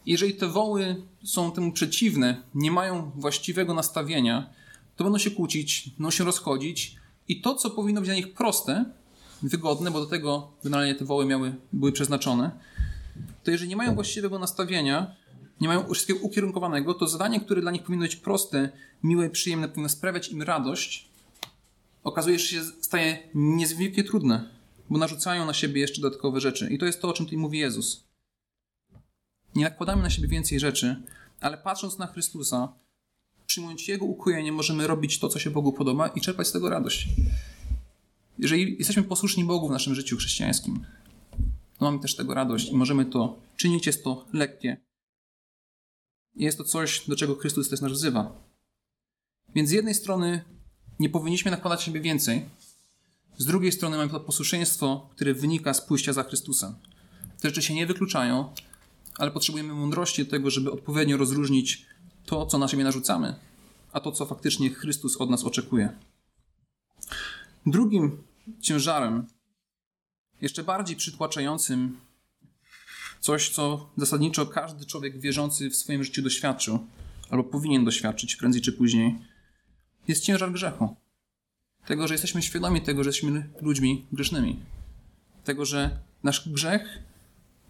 Jeżeli 0.06 0.34
te 0.34 0.46
woły 0.46 1.02
są 1.24 1.52
temu 1.52 1.72
przeciwne, 1.72 2.42
nie 2.54 2.70
mają 2.70 3.10
właściwego 3.14 3.74
nastawienia, 3.74 4.50
to 4.96 5.04
będą 5.04 5.18
się 5.18 5.30
kłócić, 5.30 5.90
będą 5.98 6.10
się 6.10 6.24
rozchodzić 6.24 6.96
i 7.28 7.40
to, 7.40 7.54
co 7.54 7.70
powinno 7.70 8.00
być 8.00 8.08
dla 8.08 8.16
nich 8.16 8.34
proste, 8.34 8.84
wygodne, 9.42 9.90
bo 9.90 10.00
do 10.00 10.06
tego 10.06 10.50
generalnie 10.64 10.94
te 10.94 11.04
woły 11.04 11.26
miały, 11.26 11.54
były 11.72 11.92
przeznaczone, 11.92 12.50
to 13.44 13.50
jeżeli 13.50 13.68
nie 13.68 13.76
mają 13.76 13.94
właściwego 13.94 14.38
nastawienia, 14.38 15.14
nie 15.60 15.68
mają 15.68 15.94
wszystkiego 15.94 16.20
ukierunkowanego, 16.20 16.94
to 16.94 17.08
zadanie, 17.08 17.40
które 17.40 17.60
dla 17.60 17.70
nich 17.70 17.82
powinno 17.82 18.02
być 18.02 18.16
proste, 18.16 18.68
miłe, 19.02 19.30
przyjemne, 19.30 19.68
powinno 19.68 19.88
sprawiać 19.88 20.28
im 20.28 20.42
radość, 20.42 21.08
okazuje 22.06 22.38
się, 22.38 22.56
że 22.56 22.64
staje 22.80 23.28
niezwykle 23.34 24.04
trudne. 24.04 24.56
bo 24.90 24.98
narzucają 24.98 25.46
na 25.46 25.54
siebie 25.54 25.80
jeszcze 25.80 26.02
dodatkowe 26.02 26.40
rzeczy. 26.40 26.68
I 26.70 26.78
to 26.78 26.86
jest 26.86 27.00
to, 27.00 27.08
o 27.08 27.12
czym 27.12 27.26
tutaj 27.26 27.38
mówi 27.38 27.58
Jezus. 27.58 28.04
Nie 29.54 29.64
nakładamy 29.64 30.02
na 30.02 30.10
siebie 30.10 30.28
więcej 30.28 30.60
rzeczy, 30.60 31.02
ale 31.40 31.58
patrząc 31.58 31.98
na 31.98 32.06
Chrystusa, 32.06 32.72
przyjmując 33.46 33.88
Jego 33.88 34.04
ukojenie, 34.04 34.52
możemy 34.52 34.86
robić 34.86 35.18
to, 35.18 35.28
co 35.28 35.38
się 35.38 35.50
Bogu 35.50 35.72
podoba 35.72 36.08
i 36.08 36.20
czerpać 36.20 36.46
z 36.46 36.52
tego 36.52 36.70
radość. 36.70 37.08
Jeżeli 38.38 38.76
jesteśmy 38.78 39.02
posłuszni 39.02 39.44
Bogu 39.44 39.68
w 39.68 39.70
naszym 39.70 39.94
życiu 39.94 40.16
chrześcijańskim, 40.16 40.84
to 41.78 41.84
mamy 41.84 41.98
też 41.98 42.16
tego 42.16 42.34
radość 42.34 42.68
i 42.68 42.74
możemy 42.74 43.04
to 43.04 43.38
czynić. 43.56 43.86
Jest 43.86 44.04
to 44.04 44.26
lekkie. 44.32 44.76
Jest 46.34 46.58
to 46.58 46.64
coś, 46.64 47.08
do 47.08 47.16
czego 47.16 47.34
Chrystus 47.34 47.68
też 47.68 47.80
nas 47.80 47.92
wzywa. 47.92 48.44
Więc 49.54 49.68
z 49.68 49.72
jednej 49.72 49.94
strony 49.94 50.44
nie 51.00 51.08
powinniśmy 51.08 51.50
nakładać 51.50 51.82
siebie 51.82 52.00
więcej, 52.00 52.44
z 53.38 53.46
drugiej 53.46 53.72
strony 53.72 53.96
mamy 53.96 54.10
to 54.10 54.20
posłuszeństwo, 54.20 55.08
które 55.14 55.34
wynika 55.34 55.74
z 55.74 55.80
pójścia 55.80 56.12
za 56.12 56.22
Chrystusem. 56.22 56.74
Te 57.40 57.48
rzeczy 57.48 57.62
się 57.62 57.74
nie 57.74 57.86
wykluczają, 57.86 58.54
ale 59.18 59.30
potrzebujemy 59.30 59.74
mądrości 59.74 60.24
do 60.24 60.30
tego, 60.30 60.50
żeby 60.50 60.72
odpowiednio 60.72 61.16
rozróżnić 61.16 61.86
to, 62.26 62.46
co 62.46 62.58
na 62.58 62.68
siebie 62.68 62.84
narzucamy, 62.84 63.34
a 63.92 64.00
to, 64.00 64.12
co 64.12 64.26
faktycznie 64.26 64.70
Chrystus 64.70 65.16
od 65.16 65.30
nas 65.30 65.44
oczekuje. 65.44 65.98
Drugim 67.66 68.22
ciężarem, 68.60 69.26
jeszcze 70.40 70.64
bardziej 70.64 70.96
przytłaczającym, 70.96 72.00
coś, 73.20 73.50
co 73.50 73.90
zasadniczo 73.96 74.46
każdy 74.46 74.86
człowiek 74.86 75.20
wierzący 75.20 75.70
w 75.70 75.76
swoim 75.76 76.04
życiu 76.04 76.22
doświadczył, 76.22 76.86
albo 77.30 77.44
powinien 77.44 77.84
doświadczyć 77.84 78.36
prędzej 78.36 78.62
czy 78.62 78.72
później, 78.72 79.18
jest 80.08 80.24
ciężar 80.24 80.52
grzechu. 80.52 80.96
Tego, 81.86 82.08
że 82.08 82.14
jesteśmy 82.14 82.42
świadomi 82.42 82.80
tego, 82.80 83.04
że 83.04 83.08
jesteśmy 83.08 83.48
ludźmi 83.60 84.06
grzesznymi. 84.12 84.60
Tego, 85.44 85.64
że 85.64 85.98
nasz 86.22 86.48
grzech 86.48 86.98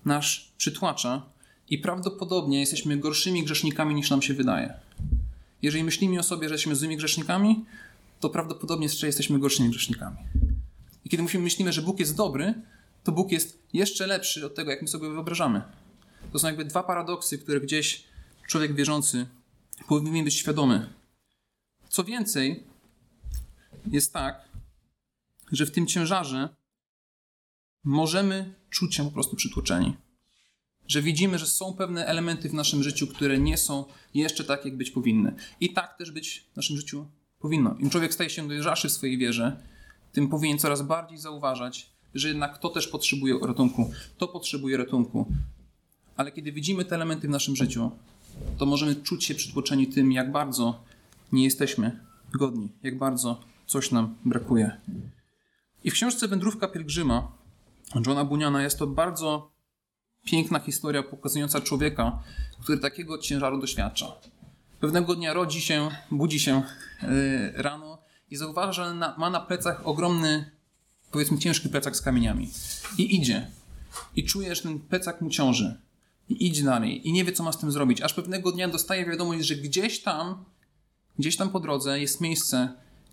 nasz 0.05 0.53
przytłacza 0.57 1.23
i 1.71 1.79
prawdopodobnie 1.79 2.61
jesteśmy 2.61 2.97
gorszymi 2.97 3.45
grzesznikami 3.45 3.95
niż 3.95 4.11
nam 4.11 4.23
się 4.23 4.35
wydaje. 4.35 4.75
Jeżeli 5.63 5.85
myślimy 5.85 6.19
o 6.19 6.23
sobie, 6.23 6.49
że 6.49 6.55
jesteśmy 6.55 6.77
złymi 6.77 6.97
grzesznikami, 6.97 7.65
to 8.21 8.31
prawdopodobnie 8.31 8.87
jeszcze 8.87 9.07
jesteśmy 9.07 9.39
gorszymi 9.39 9.71
grzesznikami. 9.71 10.17
I 11.05 11.09
kiedy 11.09 11.23
myślimy, 11.39 11.73
że 11.73 11.83
Bóg 11.83 12.01
jest 12.01 12.17
dobry, 12.17 12.55
to 13.05 13.13
Bóg 13.13 13.33
jest 13.33 13.59
jeszcze 13.73 14.07
lepszy 14.07 14.47
od 14.47 14.55
tego, 14.55 14.71
jak 14.71 14.83
my 14.83 14.89
sobie 14.89 15.09
wyobrażamy. 15.09 15.63
To 16.33 16.39
są 16.39 16.47
jakby 16.47 16.65
dwa 16.65 16.83
paradoksy, 16.83 17.39
które 17.39 17.61
gdzieś 17.61 18.05
człowiek 18.49 18.75
wierzący 18.75 19.27
powinien 19.89 20.25
być 20.25 20.35
świadomy. 20.35 20.89
Co 21.89 22.05
więcej, 22.05 22.65
jest 23.91 24.13
tak, 24.13 24.49
że 25.53 25.67
w 25.67 25.71
tym 25.71 25.87
ciężarze 25.87 26.49
możemy 27.85 28.55
czuć 28.71 28.95
się 28.95 29.05
po 29.05 29.11
prostu 29.11 29.37
przytłoczeni. 29.37 29.97
Że 30.89 31.03
widzimy, 31.03 31.39
że 31.39 31.47
są 31.47 31.75
pewne 31.75 32.07
elementy 32.07 32.49
w 32.49 32.55
naszym 32.55 32.83
życiu, 32.83 33.07
które 33.07 33.39
nie 33.39 33.59
są 33.59 33.85
jeszcze 34.15 34.45
tak, 34.45 34.65
jak 34.65 34.77
być 34.77 34.91
powinny. 34.91 35.35
I 35.61 35.73
tak 35.73 35.99
też 35.99 36.11
być 36.11 36.47
w 36.53 36.57
naszym 36.57 36.77
życiu 36.77 37.07
powinno. 37.39 37.77
Im 37.79 37.91
człowiek 37.91 38.15
staje 38.15 38.31
się 38.31 38.49
dojrzalszy 38.49 38.89
w 38.89 38.93
swojej 38.93 39.19
wierze, 39.19 39.57
tym 40.13 40.29
powinien 40.29 40.59
coraz 40.59 40.83
bardziej 40.83 41.19
zauważać, 41.19 41.91
że 42.15 42.29
jednak 42.29 42.59
to 42.59 42.69
też 42.69 42.89
potrzebuje 42.89 43.39
ratunku, 43.43 43.91
to 44.19 44.29
potrzebuje 44.29 44.77
ratunku. 44.77 45.27
Ale 46.17 46.33
kiedy 46.33 46.53
widzimy 46.53 46.85
te 46.85 46.95
elementy 46.95 47.29
w 47.29 47.31
naszym 47.31 47.57
życiu, 47.57 47.91
to 48.59 48.67
możemy 48.67 48.97
czuć 48.97 49.25
się 49.25 49.35
przytłoczeni 49.35 49.87
tym, 49.87 50.13
jak 50.13 50.33
bardzo 50.33 50.85
nie 51.33 51.45
jesteśmy 51.45 52.01
godni, 52.35 52.73
jak 52.83 52.99
bardzo 52.99 53.41
coś 53.67 53.91
nam 53.91 54.17
brakuje. 54.25 54.81
I 55.85 55.91
w 55.91 55.95
książce 55.95 56.29
Wędrówka 56.29 56.69
Pielgrzyma 56.69 57.33
Johna 58.07 58.25
Buniana 58.25 58.63
jest 58.63 58.79
to 58.79 58.87
bardzo 58.87 59.51
piękna 60.25 60.59
historia 60.59 61.03
pokazująca 61.03 61.61
człowieka, 61.61 62.19
który 62.61 62.79
takiego 62.79 63.19
ciężaru 63.19 63.61
doświadcza. 63.61 64.07
Pewnego 64.81 65.15
dnia 65.15 65.33
rodzi 65.33 65.61
się, 65.61 65.89
budzi 66.11 66.41
się 66.41 66.63
yy, 67.03 67.09
rano 67.63 67.99
i 68.31 68.37
zauważa, 68.37 68.73
że 68.73 68.95
na, 68.95 69.15
ma 69.19 69.31
na 69.31 69.41
plecach 69.41 69.87
ogromny, 69.87 70.51
powiedzmy 71.11 71.39
ciężki 71.39 71.69
plecak 71.69 71.97
z 71.97 72.01
kamieniami. 72.01 72.51
I 72.99 73.17
idzie. 73.17 73.51
I 74.17 74.25
czuje, 74.25 74.55
że 74.55 74.63
ten 74.63 74.81
plecak 74.81 75.21
mu 75.21 75.31
ciąży. 75.31 75.81
I 76.29 76.47
idzie 76.47 76.65
dalej. 76.65 77.09
I 77.09 77.13
nie 77.13 77.25
wie, 77.25 77.33
co 77.33 77.43
ma 77.43 77.53
z 77.53 77.59
tym 77.59 77.73
zrobić. 77.73 78.03
Aż 78.03 78.15
pewnego 78.15 78.53
dnia 78.53 78.69
dostaje 78.69 79.07
wiadomość, 79.07 79.47
że 79.47 79.55
gdzieś 79.55 80.03
tam, 80.03 80.45
gdzieś 81.19 81.37
tam 81.37 81.51
po 81.51 81.61
drodze 81.61 82.01
jest 82.01 82.21
miejsce, 82.21 82.73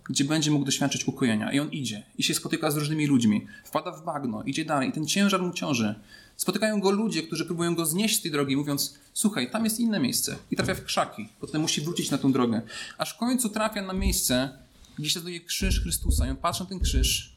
gdzie 0.10 0.24
będzie 0.24 0.52
mógł 0.52 0.66
doświadczyć 0.66 1.08
ukojenia. 1.08 1.52
I 1.52 1.60
on 1.60 1.72
idzie 1.72 2.04
i 2.18 2.24
się 2.24 2.34
spotyka 2.34 2.72
z 2.72 2.78
różnymi 2.78 3.08
ludźmi. 3.08 3.48
Wpada 3.66 3.92
w 3.92 4.06
bagno, 4.06 4.44
idzie 4.44 4.66
dalej 4.66 4.90
i 4.90 4.92
ten 4.92 5.08
ciężar 5.08 5.42
mu 5.42 5.54
ciąży. 5.54 5.96
Spotykają 6.38 6.80
go 6.80 6.92
ludzie, 6.92 7.24
którzy 7.24 7.46
próbują 7.46 7.76
go 7.76 7.86
znieść 7.86 8.20
z 8.20 8.22
tej 8.22 8.32
drogi, 8.32 8.58
mówiąc: 8.58 9.00
Słuchaj, 9.14 9.52
tam 9.52 9.64
jest 9.64 9.80
inne 9.80 10.00
miejsce. 10.00 10.36
I 10.52 10.56
trafia 10.56 10.76
w 10.76 10.84
krzaki. 10.84 11.30
Potem 11.40 11.62
musi 11.62 11.82
wrócić 11.82 12.12
na 12.12 12.18
tą 12.18 12.32
drogę. 12.32 12.62
Aż 12.98 13.14
w 13.14 13.18
końcu 13.18 13.50
trafia 13.50 13.82
na 13.82 13.94
miejsce, 13.94 14.58
gdzie 15.00 15.10
się 15.10 15.20
znajduje 15.20 15.46
krzyż 15.46 15.82
Chrystusa. 15.82 16.28
I 16.28 16.30
on 16.30 16.38
patrzy 16.38 16.64
na 16.64 16.70
ten 16.70 16.80
krzyż, 16.80 17.36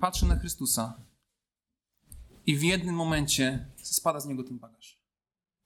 patrzy 0.00 0.26
na 0.26 0.38
Chrystusa. 0.38 0.94
I 2.46 2.56
w 2.56 2.62
jednym 2.62 2.94
momencie 2.94 3.66
spada 3.82 4.20
z 4.20 4.26
niego 4.26 4.44
ten 4.44 4.58
bagaż. 4.58 4.98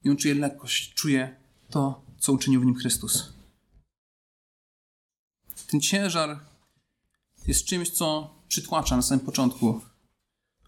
I 0.03 0.09
on 0.09 0.17
czuje 0.17 0.35
lekkość, 0.35 0.93
czuje 0.93 1.35
to, 1.69 2.01
co 2.19 2.33
uczynił 2.33 2.61
w 2.61 2.65
nim 2.65 2.75
Chrystus. 2.75 3.33
Ten 5.73 5.81
ciężar 5.81 6.39
jest 7.47 7.65
czymś, 7.65 7.89
co 7.89 8.35
przytłacza 8.47 8.95
na 8.95 9.01
samym 9.01 9.25
początku. 9.25 9.81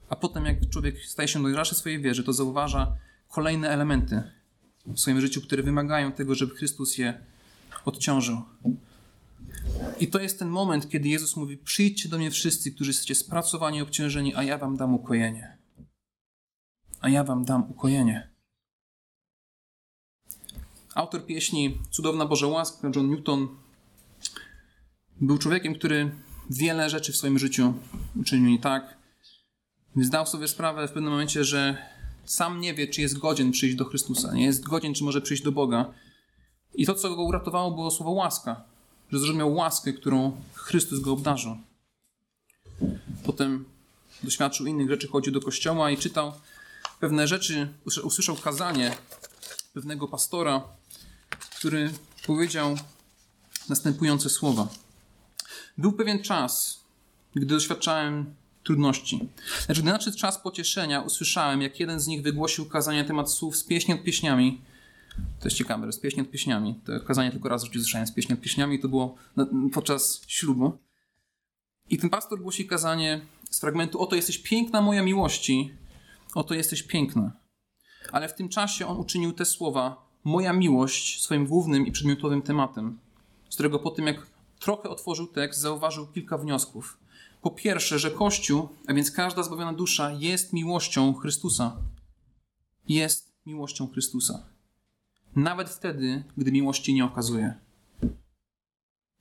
A 0.09 0.15
potem, 0.15 0.45
jak 0.45 0.69
człowiek 0.69 1.05
staje 1.05 1.27
się 1.27 1.41
dojrzalszy 1.41 1.75
w 1.75 1.77
swojej 1.77 2.01
wierze, 2.01 2.23
to 2.23 2.33
zauważa 2.33 2.97
kolejne 3.27 3.69
elementy 3.69 4.23
w 4.85 4.99
swoim 4.99 5.21
życiu, 5.21 5.41
które 5.41 5.63
wymagają 5.63 6.11
tego, 6.11 6.35
żeby 6.35 6.55
Chrystus 6.55 6.97
je 6.97 7.25
odciążył. 7.85 8.41
I 9.99 10.07
to 10.07 10.19
jest 10.19 10.39
ten 10.39 10.49
moment, 10.49 10.89
kiedy 10.89 11.09
Jezus 11.09 11.35
mówi: 11.35 11.57
Przyjdźcie 11.57 12.09
do 12.09 12.17
mnie 12.17 12.31
wszyscy, 12.31 12.71
którzy 12.71 12.89
jesteście 12.89 13.15
spracowani 13.15 13.77
i 13.77 13.81
obciążeni, 13.81 14.35
a 14.35 14.43
ja 14.43 14.57
wam 14.57 14.77
dam 14.77 14.93
ukojenie. 14.93 15.57
A 17.01 17.09
ja 17.09 17.23
wam 17.23 17.45
dam 17.45 17.71
ukojenie. 17.71 18.29
Autor 20.95 21.25
pieśni 21.25 21.77
Cudowna 21.91 22.25
Boże 22.25 22.47
Łaska, 22.47 22.91
John 22.95 23.09
Newton, 23.09 23.64
był 25.21 25.37
człowiekiem, 25.37 25.75
który 25.75 26.11
wiele 26.49 26.89
rzeczy 26.89 27.11
w 27.11 27.17
swoim 27.17 27.39
życiu 27.39 27.73
uczynił 28.19 28.49
i 28.49 28.59
tak. 28.59 28.97
Zdał 30.01 30.25
sobie 30.25 30.47
sprawę 30.47 30.87
w 30.87 30.91
pewnym 30.91 31.11
momencie, 31.11 31.43
że 31.43 31.77
sam 32.25 32.61
nie 32.61 32.73
wie, 32.73 32.87
czy 32.87 33.01
jest 33.01 33.17
godzien 33.17 33.51
przyjść 33.51 33.75
do 33.75 33.85
Chrystusa, 33.85 34.33
nie 34.33 34.45
jest 34.45 34.63
godzien, 34.63 34.93
czy 34.93 35.03
może 35.03 35.21
przyjść 35.21 35.43
do 35.43 35.51
Boga. 35.51 35.93
I 36.73 36.85
to, 36.85 36.95
co 36.95 37.15
go 37.15 37.23
uratowało, 37.23 37.71
było 37.71 37.91
słowo 37.91 38.11
łaska, 38.11 38.63
że 39.11 39.19
zrozumiał 39.19 39.53
łaskę, 39.53 39.93
którą 39.93 40.41
Chrystus 40.53 40.99
go 40.99 41.11
obdarzył. 41.11 41.57
Potem 43.25 43.65
doświadczył 44.23 44.65
innych 44.65 44.89
rzeczy, 44.89 45.07
chodził 45.07 45.33
do 45.33 45.41
kościoła 45.41 45.91
i 45.91 45.97
czytał 45.97 46.33
pewne 46.99 47.27
rzeczy, 47.27 47.73
usłyszał 48.03 48.35
kazanie 48.35 48.97
pewnego 49.73 50.07
pastora, 50.07 50.63
który 51.57 51.91
powiedział 52.27 52.77
następujące 53.69 54.29
słowa. 54.29 54.67
Był 55.77 55.91
pewien 55.91 56.23
czas, 56.23 56.83
gdy 57.35 57.45
doświadczałem 57.45 58.35
trudności. 58.63 59.29
Lecz 59.69 59.81
gdy 59.81 59.91
nadszedł 59.91 60.17
czas 60.17 60.37
pocieszenia, 60.37 61.01
usłyszałem, 61.01 61.61
jak 61.61 61.79
jeden 61.79 61.99
z 61.99 62.07
nich 62.07 62.21
wygłosił 62.21 62.65
kazanie 62.65 63.01
na 63.01 63.07
temat 63.07 63.31
słów 63.31 63.55
z 63.57 63.63
pieśni 63.63 63.93
od 63.93 64.03
pieśniami. 64.03 64.61
To 65.39 65.45
jest 65.45 65.57
ciekawe, 65.57 65.91
z 65.91 65.99
pieśni 65.99 66.21
od 66.21 66.31
pieśniami. 66.31 66.79
To 66.85 66.99
kazanie 66.99 67.31
tylko 67.31 67.49
raz 67.49 67.63
w 67.63 67.65
życiu 67.65 67.79
słyszałem 67.79 68.07
z 68.07 68.11
pieśni 68.11 68.33
od 68.33 68.41
pieśniami, 68.41 68.79
to 68.79 68.89
było 68.89 69.15
podczas 69.73 70.21
ślubu. 70.27 70.77
I 71.89 71.97
ten 71.97 72.09
pastor 72.09 72.41
głosi 72.41 72.67
kazanie 72.67 73.21
z 73.49 73.59
fragmentu 73.59 74.01
Oto 74.01 74.15
jesteś 74.15 74.37
piękna 74.37 74.81
moja 74.81 75.03
miłości, 75.03 75.73
oto 76.35 76.53
jesteś 76.53 76.83
piękna. 76.83 77.31
Ale 78.11 78.29
w 78.29 78.35
tym 78.35 78.49
czasie 78.49 78.87
on 78.87 78.97
uczynił 78.97 79.33
te 79.33 79.45
słowa 79.45 80.05
moja 80.23 80.53
miłość 80.53 81.23
swoim 81.23 81.45
głównym 81.45 81.87
i 81.87 81.91
przedmiotowym 81.91 82.41
tematem, 82.41 82.99
z 83.49 83.53
którego 83.53 83.79
po 83.79 83.91
tym 83.91 84.07
jak 84.07 84.27
trochę 84.59 84.89
otworzył 84.89 85.27
tekst, 85.27 85.59
zauważył 85.61 86.07
kilka 86.07 86.37
wniosków. 86.37 86.97
Po 87.41 87.51
pierwsze, 87.51 87.99
że 87.99 88.11
Kościół, 88.11 88.69
a 88.87 88.93
więc 88.93 89.11
każda 89.11 89.43
zbawiona 89.43 89.73
dusza, 89.73 90.11
jest 90.11 90.53
miłością 90.53 91.13
Chrystusa. 91.13 91.77
Jest 92.87 93.33
miłością 93.45 93.87
Chrystusa. 93.87 94.49
Nawet 95.35 95.69
wtedy, 95.69 96.23
gdy 96.37 96.51
miłości 96.51 96.93
nie 96.93 97.05
okazuje. 97.05 97.53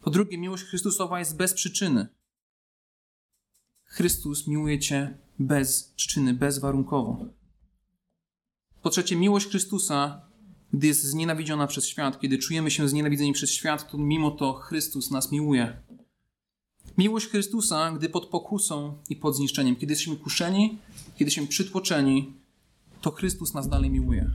Po 0.00 0.10
drugie, 0.10 0.38
miłość 0.38 0.64
Chrystusowa 0.64 1.18
jest 1.18 1.36
bez 1.36 1.54
przyczyny. 1.54 2.06
Chrystus 3.84 4.46
miłuje 4.46 4.78
Cię 4.78 5.18
bez 5.38 5.92
przyczyny, 5.96 6.34
bezwarunkowo. 6.34 7.26
Po 8.82 8.90
trzecie, 8.90 9.16
miłość 9.16 9.48
Chrystusa 9.48 10.26
gdy 10.74 10.86
jest 10.86 11.04
znienawidziona 11.04 11.66
przez 11.66 11.86
świat, 11.86 12.20
kiedy 12.20 12.38
czujemy 12.38 12.70
się 12.70 12.88
znienawidzeni 12.88 13.32
przez 13.32 13.50
świat, 13.50 13.90
to 13.90 13.98
mimo 13.98 14.30
to 14.30 14.52
Chrystus 14.52 15.10
nas 15.10 15.32
miłuje. 15.32 15.76
Miłość 16.98 17.26
Chrystusa, 17.26 17.92
gdy 17.92 18.08
pod 18.08 18.26
pokusą 18.26 18.98
i 19.08 19.16
pod 19.16 19.36
zniszczeniem, 19.36 19.76
kiedy 19.76 19.92
jesteśmy 19.92 20.16
kuszeni, 20.16 20.78
kiedy 21.14 21.24
jesteśmy 21.24 21.46
przytłoczeni, 21.46 22.32
to 23.00 23.10
Chrystus 23.10 23.54
nas 23.54 23.68
dalej 23.68 23.90
miłuje. 23.90 24.30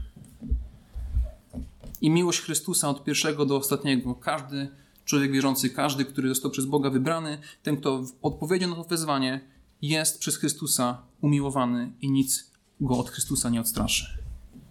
I 2.00 2.10
miłość 2.10 2.40
Chrystusa 2.40 2.88
od 2.88 3.04
pierwszego 3.04 3.46
do 3.46 3.56
ostatniego. 3.56 4.14
Każdy 4.14 4.68
człowiek 5.04 5.32
wierzący, 5.32 5.70
każdy, 5.70 6.04
który 6.04 6.28
został 6.28 6.50
przez 6.50 6.64
Boga 6.64 6.90
wybrany, 6.90 7.38
ten, 7.62 7.76
kto 7.76 8.04
odpowiedział 8.22 8.70
na 8.70 8.76
to 8.76 8.84
wezwanie, 8.84 9.40
jest 9.82 10.18
przez 10.18 10.36
Chrystusa 10.36 11.02
umiłowany 11.20 11.92
i 12.00 12.10
nic 12.10 12.50
go 12.80 12.98
od 12.98 13.10
Chrystusa 13.10 13.50
nie 13.50 13.60
odstraszy. 13.60 14.18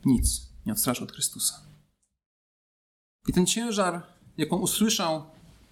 Nic 0.05 0.48
nie 0.65 0.73
odstraszy 0.73 1.03
od 1.03 1.11
Chrystusa. 1.11 1.61
I 3.27 3.33
ten 3.33 3.45
ciężar, 3.45 4.03
jak 4.37 4.53
on 4.53 4.61
usłyszał, 4.61 5.23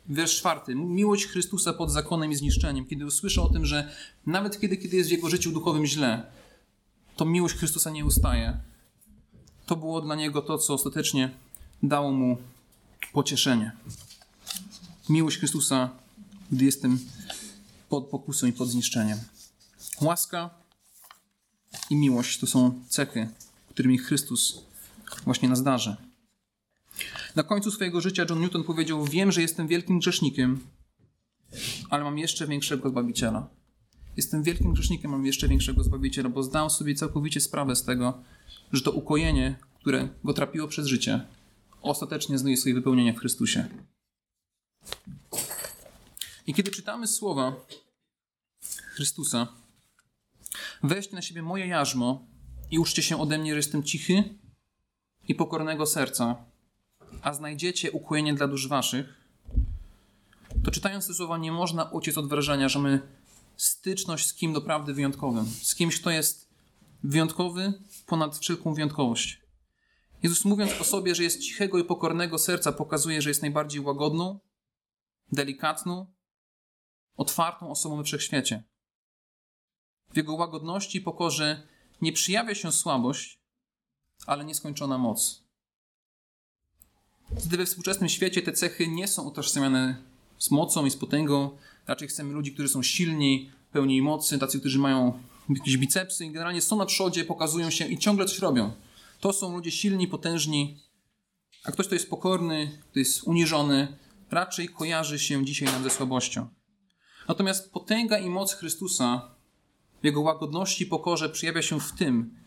wiersz 0.10 0.38
czwarty, 0.38 0.76
miłość 0.76 1.26
Chrystusa 1.26 1.74
pod 1.74 1.92
zakonem 1.92 2.32
i 2.32 2.36
zniszczeniem, 2.36 2.86
kiedy 2.86 3.06
usłyszał 3.06 3.46
o 3.46 3.50
tym, 3.50 3.66
że 3.66 3.92
nawet 4.26 4.60
kiedy, 4.60 4.78
kiedy 4.78 4.98
jest 4.98 5.10
w 5.10 5.12
jego 5.12 5.30
życiu 5.30 5.52
duchowym 5.52 5.86
źle, 5.86 6.32
to 7.16 7.26
miłość 7.26 7.56
Chrystusa 7.56 7.90
nie 7.90 8.06
ustaje. 8.06 8.58
To 9.66 9.76
było 9.76 10.02
dla 10.02 10.16
niego 10.16 10.42
to, 10.42 10.58
co 10.58 10.74
ostatecznie 10.74 11.32
dało 11.84 12.12
mu 12.12 12.38
pocieszenie. 13.14 13.72
Miłość 15.10 15.38
Chrystusa, 15.38 15.90
gdy 16.52 16.66
jestem 16.66 17.00
pod 17.90 18.08
pokusą 18.08 18.48
i 18.48 18.54
pod 18.54 18.70
zniszczeniem. 18.70 19.20
Łaska 20.02 20.50
i 21.90 21.96
miłość 21.96 22.40
to 22.40 22.48
są 22.48 22.84
cechy, 22.90 23.30
którymi 23.70 23.98
Chrystus 23.98 24.67
właśnie 25.24 25.50
nas 25.50 25.64
darzy. 25.64 25.96
Na 27.36 27.44
końcu 27.44 27.72
swojego 27.72 28.02
życia 28.02 28.26
John 28.30 28.42
Newton 28.42 28.64
powiedział: 28.64 29.06
Wiem, 29.06 29.32
że 29.32 29.42
jestem 29.42 29.68
wielkim 29.68 30.00
grzesznikiem, 30.00 30.60
ale 31.90 32.04
mam 32.04 32.18
jeszcze 32.18 32.48
większego 32.48 32.90
zbawiciela. 32.90 33.50
Jestem 34.18 34.44
wielkim 34.44 34.74
grzesznikiem, 34.74 35.12
mam 35.12 35.26
jeszcze 35.26 35.48
większego 35.48 35.84
zbawiciela, 35.84 36.30
bo 36.30 36.44
zdałem 36.44 36.70
sobie 36.70 36.96
całkowicie 36.96 37.42
sprawę 37.42 37.76
z 37.76 37.84
tego, 37.84 38.24
że 38.72 38.82
to 38.82 38.92
ukojenie, 38.92 39.56
które 39.80 40.10
go 40.24 40.34
trapiło 40.34 40.68
przez 40.68 40.88
życie, 40.88 41.28
ostatecznie 41.82 42.38
znajduje 42.38 42.58
swoje 42.58 42.76
wypełnienie 42.76 43.14
w 43.14 43.20
Chrystusie. 43.20 43.68
I 46.48 46.54
kiedy 46.54 46.72
czytamy 46.72 47.08
słowa 47.08 47.56
Chrystusa, 48.96 49.48
weźcie 50.84 51.16
na 51.16 51.22
siebie 51.22 51.42
moje 51.42 51.68
jarzmo 51.68 52.28
i 52.72 52.80
uczcie 52.80 53.04
się 53.04 53.18
ode 53.22 53.38
mnie, 53.38 53.52
że 53.52 53.58
jestem 53.58 53.84
cichy 53.84 54.24
i 55.28 55.36
pokornego 55.36 55.86
serca, 55.86 56.46
a 57.22 57.34
znajdziecie 57.34 57.92
ukojenie 57.92 58.34
dla 58.34 58.48
dusz 58.48 58.68
waszych, 58.68 59.28
to 60.64 60.72
czytając 60.72 61.08
te 61.08 61.14
słowa 61.14 61.38
nie 61.38 61.52
można 61.52 61.84
uciec 61.84 62.18
od 62.18 62.30
wrażenia, 62.30 62.70
że 62.70 62.80
mamy 62.80 63.02
styczność 63.58 64.28
z 64.28 64.34
kim 64.34 64.54
doprawdy 64.54 64.94
wyjątkowym, 64.94 65.46
z 65.46 65.76
kimś, 65.76 66.02
kto 66.02 66.10
jest 66.10 66.50
wyjątkowy 67.04 67.74
ponad 68.06 68.38
wszelką 68.38 68.74
wyjątkowość. 68.74 69.42
Jezus 70.24 70.46
mówiąc 70.46 70.82
o 70.82 70.84
sobie, 70.84 71.16
że 71.16 71.24
jest 71.24 71.40
cichego 71.40 71.80
i 71.80 71.84
pokornego 71.84 72.38
serca, 72.38 72.72
pokazuje, 72.72 73.22
że 73.22 73.30
jest 73.30 73.42
najbardziej 73.42 73.82
łagodną, 73.82 74.40
delikatną, 75.32 76.14
otwartą 77.18 77.72
osobą 77.72 77.98
we 77.98 78.04
wszechświecie. 78.04 78.64
W 80.14 80.18
jego 80.18 80.34
łagodności 80.34 80.98
i 80.98 81.02
pokorze 81.02 81.68
nie 82.02 82.14
przyjawia 82.14 82.56
się 82.56 82.72
słabość, 82.72 83.42
ale 84.28 84.46
nieskończona 84.46 84.98
moc. 84.98 85.44
Gdy 87.46 87.58
we 87.58 87.66
współczesnym 87.66 88.10
świecie 88.10 88.42
te 88.42 88.54
cechy 88.54 88.88
nie 88.88 89.08
są 89.08 89.24
utożsamiane 89.24 89.98
z 90.38 90.52
mocą 90.52 90.86
i 90.86 90.92
z 90.92 90.96
potęgą, 90.96 91.58
raczej 91.88 92.08
chcemy 92.08 92.34
ludzi, 92.34 92.54
którzy 92.54 92.70
są 92.70 92.84
silni, 92.84 93.52
pełni 93.72 94.02
mocy, 94.02 94.40
tacy, 94.40 94.60
którzy 94.60 94.80
mają 94.80 95.20
jakieś 95.50 95.78
bicepsy 95.78 96.26
i 96.26 96.32
generalnie 96.32 96.62
są 96.62 96.76
na 96.76 96.86
przodzie, 96.86 97.26
pokazują 97.26 97.70
się 97.70 97.88
i 97.88 97.98
ciągle 97.98 98.26
coś 98.26 98.40
robią. 98.40 98.72
To 99.20 99.34
są 99.34 99.56
ludzie 99.56 99.72
silni, 99.72 100.08
potężni, 100.08 100.78
a 101.64 101.72
ktoś, 101.72 101.86
kto 101.86 101.96
jest 101.96 102.10
pokorny, 102.10 102.82
kto 102.92 103.00
jest 103.00 103.24
uniżony, 103.24 103.98
raczej 104.32 104.70
kojarzy 104.70 105.20
się 105.20 105.46
dzisiaj 105.46 105.74
nam 105.74 105.84
ze 105.84 105.90
słabością. 105.90 106.48
Natomiast 107.28 107.72
potęga 107.72 108.20
i 108.20 108.30
moc 108.30 108.54
Chrystusa 108.54 109.36
w 110.02 110.06
Jego 110.06 110.22
łagodności 110.22 110.84
i 110.84 110.88
pokorze 110.88 111.30
przejawia 111.30 111.62
się 111.62 111.80
w 111.80 111.92
tym, 111.92 112.38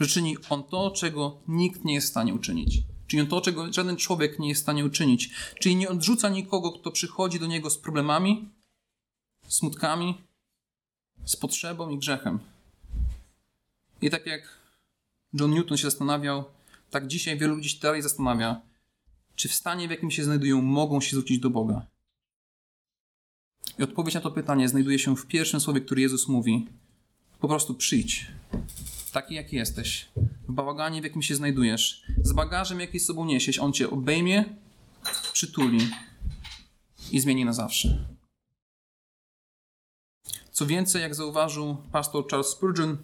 że 0.00 0.06
czyni 0.06 0.36
On 0.48 0.64
to, 0.64 0.90
czego 0.90 1.40
nikt 1.48 1.84
nie 1.84 1.94
jest 1.94 2.06
w 2.06 2.10
stanie 2.10 2.34
uczynić. 2.34 2.82
Czyni 3.06 3.22
On 3.22 3.28
to, 3.28 3.40
czego 3.40 3.72
żaden 3.72 3.96
człowiek 3.96 4.38
nie 4.38 4.48
jest 4.48 4.60
w 4.60 4.62
stanie 4.62 4.84
uczynić. 4.84 5.30
Czyli 5.60 5.76
nie 5.76 5.88
odrzuca 5.88 6.28
nikogo, 6.28 6.72
kto 6.72 6.90
przychodzi 6.90 7.40
do 7.40 7.46
Niego 7.46 7.70
z 7.70 7.78
problemami, 7.78 8.48
smutkami, 9.48 10.14
z 11.24 11.36
potrzebą 11.36 11.90
i 11.90 11.98
grzechem. 11.98 12.38
I 14.02 14.10
tak 14.10 14.26
jak 14.26 14.42
John 15.32 15.54
Newton 15.54 15.76
się 15.76 15.84
zastanawiał, 15.90 16.44
tak 16.90 17.06
dzisiaj 17.06 17.38
wielu 17.38 17.54
ludzi 17.54 17.68
się 17.68 17.78
dalej 17.80 18.02
zastanawia, 18.02 18.60
czy 19.34 19.48
w 19.48 19.54
stanie, 19.54 19.88
w 19.88 19.90
jakim 19.90 20.10
się 20.10 20.24
znajdują, 20.24 20.62
mogą 20.62 21.00
się 21.00 21.10
zwrócić 21.10 21.38
do 21.38 21.50
Boga. 21.50 21.86
I 23.78 23.82
odpowiedź 23.82 24.14
na 24.14 24.20
to 24.20 24.30
pytanie 24.30 24.68
znajduje 24.68 24.98
się 24.98 25.16
w 25.16 25.26
pierwszym 25.26 25.60
słowie, 25.60 25.80
który 25.80 26.02
Jezus 26.02 26.28
mówi. 26.28 26.66
Po 27.40 27.48
prostu 27.48 27.74
przyjdź. 27.74 28.26
Taki, 29.10 29.34
jaki 29.34 29.56
jesteś. 29.56 30.08
W 30.48 30.52
bałaganie, 30.52 31.00
w 31.00 31.04
jakim 31.04 31.22
się 31.22 31.34
znajdujesz. 31.34 32.04
Z 32.22 32.32
bagażem, 32.32 32.80
jaki 32.80 33.00
z 33.00 33.06
sobą 33.06 33.24
niesiesz. 33.24 33.58
On 33.58 33.72
cię 33.72 33.90
obejmie, 33.90 34.44
przytuli 35.32 35.88
i 37.12 37.20
zmieni 37.20 37.44
na 37.44 37.52
zawsze. 37.52 38.04
Co 40.52 40.66
więcej, 40.66 41.02
jak 41.02 41.14
zauważył 41.14 41.76
pastor 41.92 42.28
Charles 42.30 42.46
Spurgeon, 42.46 42.98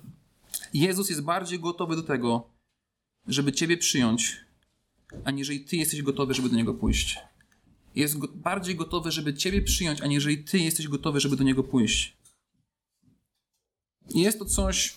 Jezus 0.74 1.10
jest 1.10 1.22
bardziej 1.22 1.60
gotowy 1.60 1.96
do 1.96 2.02
tego, 2.02 2.50
żeby 3.28 3.52
Ciebie 3.52 3.76
przyjąć, 3.76 4.36
aniżeli 5.24 5.60
Ty 5.60 5.76
jesteś 5.76 6.02
gotowy, 6.02 6.34
żeby 6.34 6.48
do 6.48 6.56
Niego 6.56 6.74
pójść. 6.74 7.18
Jest 7.94 8.18
go 8.18 8.28
bardziej 8.34 8.74
gotowy, 8.74 9.12
żeby 9.12 9.34
Ciebie 9.34 9.62
przyjąć, 9.62 10.00
aniżeli 10.00 10.44
Ty 10.44 10.58
jesteś 10.58 10.88
gotowy, 10.88 11.20
żeby 11.20 11.36
do 11.36 11.44
Niego 11.44 11.64
pójść. 11.64 12.16
Jest 14.14 14.38
to 14.38 14.44
coś, 14.44 14.96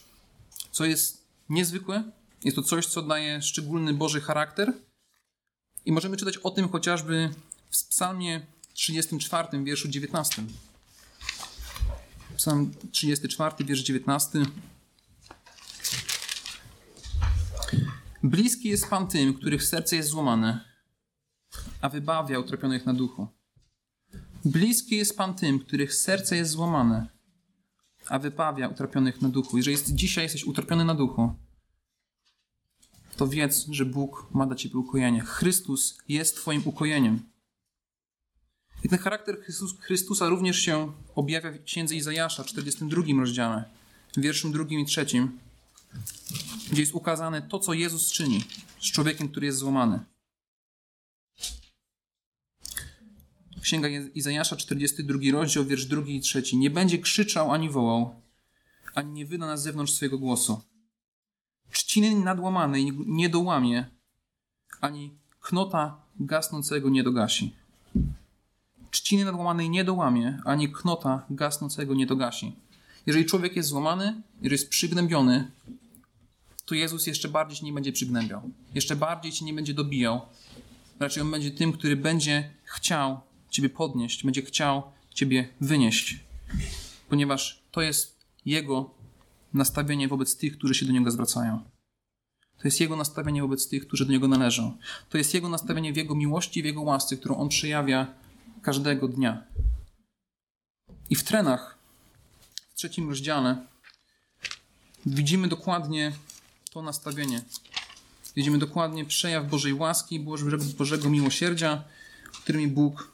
co 0.79 0.85
jest 0.85 1.25
niezwykłe, 1.49 2.11
jest 2.43 2.55
to 2.55 2.63
coś, 2.63 2.85
co 2.85 3.01
daje 3.01 3.41
szczególny 3.41 3.93
Boży 3.93 4.21
charakter. 4.21 4.73
I 5.85 5.91
możemy 5.91 6.17
czytać 6.17 6.37
o 6.37 6.51
tym 6.51 6.69
chociażby 6.69 7.29
w 7.69 7.87
Psalmie 7.87 8.45
34, 8.73 9.63
wierszu 9.63 9.87
19. 9.87 10.43
Psalm 12.37 12.71
34, 12.91 13.65
wiersz 13.65 13.81
19. 13.81 14.39
Bliski 18.23 18.69
jest 18.69 18.89
Pan 18.89 19.07
tym, 19.07 19.33
których 19.33 19.63
serce 19.63 19.95
jest 19.95 20.09
złamane, 20.09 20.65
a 21.81 21.89
wybawia 21.89 22.39
utrapionych 22.39 22.85
na 22.85 22.93
duchu. 22.93 23.27
Bliski 24.45 24.95
jest 24.95 25.17
Pan 25.17 25.35
tym, 25.35 25.59
których 25.59 25.93
serce 25.93 26.35
jest 26.35 26.51
złamane, 26.51 27.07
a 28.09 28.19
wybawia 28.19 28.67
utrapionych 28.67 29.21
na 29.21 29.29
duchu. 29.29 29.57
Jeżeli 29.57 29.71
jest, 29.71 29.93
dzisiaj 29.93 30.23
jesteś 30.23 30.43
utrapiony 30.43 30.85
na 30.85 30.95
duchu, 30.95 31.33
to 33.17 33.27
wiedz, 33.27 33.67
że 33.71 33.85
Bóg 33.85 34.27
ma 34.31 34.45
dla 34.45 34.55
Ciebie 34.55 34.77
ukojenie. 34.77 35.21
Chrystus 35.21 35.97
jest 36.07 36.35
Twoim 36.35 36.61
ukojeniem. 36.65 37.19
I 38.83 38.89
ten 38.89 38.99
charakter 38.99 39.41
Chrystus, 39.41 39.79
Chrystusa 39.79 40.29
również 40.29 40.59
się 40.59 40.91
objawia 41.15 41.51
w 41.51 41.63
księdze 41.63 41.95
Izajasza, 41.95 42.43
42 42.43 43.03
rozdziale, 43.19 43.63
w 44.17 44.21
wierszym 44.21 44.51
drugim 44.51 44.79
i 44.79 44.85
trzecim 44.85 45.39
gdzie 46.71 46.81
jest 46.81 46.93
ukazane 46.93 47.41
to, 47.41 47.59
co 47.59 47.73
Jezus 47.73 48.11
czyni 48.11 48.43
z 48.79 48.91
człowiekiem, 48.91 49.29
który 49.29 49.45
jest 49.45 49.59
złamany. 49.59 49.99
Księga 53.61 53.87
Izajasza, 53.89 54.55
42 54.55 55.19
rozdział, 55.31 55.65
wiersz 55.65 55.85
2 55.85 56.01
i 56.07 56.19
3. 56.19 56.43
Nie 56.53 56.69
będzie 56.69 56.97
krzyczał 56.97 57.51
ani 57.51 57.69
wołał, 57.69 58.21
ani 58.95 59.11
nie 59.11 59.25
wyda 59.25 59.47
na 59.47 59.57
zewnątrz 59.57 59.93
swojego 59.93 60.17
głosu. 60.17 60.61
Trzciny 61.71 62.15
nadłamanej 62.15 62.91
nie 63.05 63.29
dołamie, 63.29 63.85
ani 64.81 65.17
knota 65.39 66.01
gasnącego 66.19 66.89
nie 66.89 67.03
dogasi. 67.03 67.55
Trzciny 68.91 69.25
nadłamanej 69.25 69.69
nie 69.69 69.83
dołamie, 69.83 70.39
ani 70.45 70.71
knota 70.71 71.25
gasnącego 71.29 71.95
nie 71.95 72.05
dogasi. 72.05 72.55
Jeżeli 73.05 73.25
człowiek 73.25 73.55
jest 73.55 73.69
złamany, 73.69 74.21
jeżeli 74.41 74.61
jest 74.61 74.69
przygnębiony, 74.69 75.51
to 76.65 76.75
Jezus 76.75 77.07
jeszcze 77.07 77.29
bardziej 77.29 77.57
się 77.57 77.65
nie 77.65 77.73
będzie 77.73 77.91
przygnębiał. 77.91 78.41
Jeszcze 78.75 78.95
bardziej 78.95 79.31
cię 79.31 79.45
nie 79.45 79.53
będzie 79.53 79.73
dobijał. 79.73 80.21
Raczej 80.99 81.23
on 81.23 81.31
będzie 81.31 81.51
tym, 81.51 81.73
który 81.73 81.95
będzie 81.95 82.53
chciał 82.63 83.21
ciebie 83.49 83.69
podnieść, 83.69 84.23
będzie 84.23 84.41
chciał 84.41 84.83
ciebie 85.13 85.49
wynieść. 85.61 86.19
Ponieważ 87.09 87.63
to 87.71 87.81
jest 87.81 88.17
jego 88.45 88.89
nastawienie 89.53 90.07
wobec 90.07 90.37
tych, 90.37 90.57
którzy 90.57 90.75
się 90.75 90.85
do 90.85 90.91
niego 90.91 91.11
zwracają. 91.11 91.63
To 92.57 92.67
jest 92.67 92.79
jego 92.79 92.95
nastawienie 92.95 93.41
wobec 93.41 93.67
tych, 93.69 93.87
którzy 93.87 94.05
do 94.05 94.11
niego 94.11 94.27
należą. 94.27 94.77
To 95.09 95.17
jest 95.17 95.33
jego 95.33 95.49
nastawienie 95.49 95.93
w 95.93 95.97
jego 95.97 96.15
miłości, 96.15 96.61
w 96.61 96.65
jego 96.65 96.81
łasce, 96.81 97.17
którą 97.17 97.37
on 97.37 97.49
przejawia 97.49 98.07
każdego 98.61 99.07
dnia. 99.07 99.43
I 101.09 101.15
w 101.15 101.23
trenach, 101.23 101.77
w 102.69 102.75
trzecim 102.75 103.09
rozdziale, 103.09 103.65
widzimy 105.05 105.47
dokładnie 105.47 106.11
to 106.71 106.81
nastawienie. 106.81 107.41
Widzimy 108.35 108.57
dokładnie 108.57 109.05
przejaw 109.05 109.49
Bożej 109.49 109.73
łaski, 109.73 110.19
Bożego, 110.77 111.09
miłosierdzia, 111.09 111.83
którymi 112.31 112.67
Bóg 112.67 113.11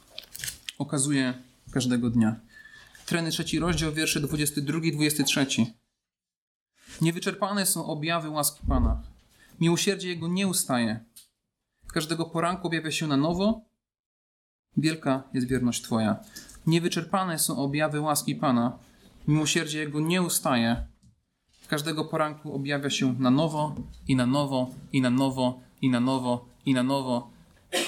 okazuje 0.78 1.42
każdego 1.70 2.10
dnia. 2.10 2.40
Treny 3.06 3.30
trzeci 3.30 3.58
rozdział, 3.58 3.92
wiersze 3.92 4.20
22-23. 4.20 5.66
Niewyczerpane 7.00 7.66
są 7.66 7.86
objawy 7.86 8.30
łaski 8.30 8.66
Pana. 8.68 9.02
Miłosierdzie 9.60 10.08
Jego 10.08 10.28
nie 10.28 10.48
ustaje. 10.48 11.04
Każdego 11.92 12.24
poranku 12.24 12.66
objawia 12.66 12.90
się 12.90 13.06
na 13.06 13.16
nowo. 13.16 13.60
Wielka 14.76 15.22
jest 15.34 15.48
wierność 15.48 15.82
Twoja. 15.82 16.16
Niewyczerpane 16.66 17.38
są 17.38 17.58
objawy 17.58 18.00
łaski 18.00 18.34
Pana. 18.34 18.78
Miłosierdzie 19.28 19.78
Jego 19.78 20.00
nie 20.00 20.22
ustaje. 20.22 20.86
Każdego 21.68 22.04
poranku 22.04 22.54
objawia 22.54 22.90
się 22.90 23.12
na 23.18 23.30
nowo 23.30 23.74
i 24.08 24.16
na 24.16 24.26
nowo 24.26 24.70
i 24.92 25.00
na 25.00 25.10
nowo 25.10 25.60
i 25.82 25.90
na 25.90 26.00
nowo 26.00 26.48
i 26.66 26.74
na 26.74 26.82
nowo, 26.82 27.30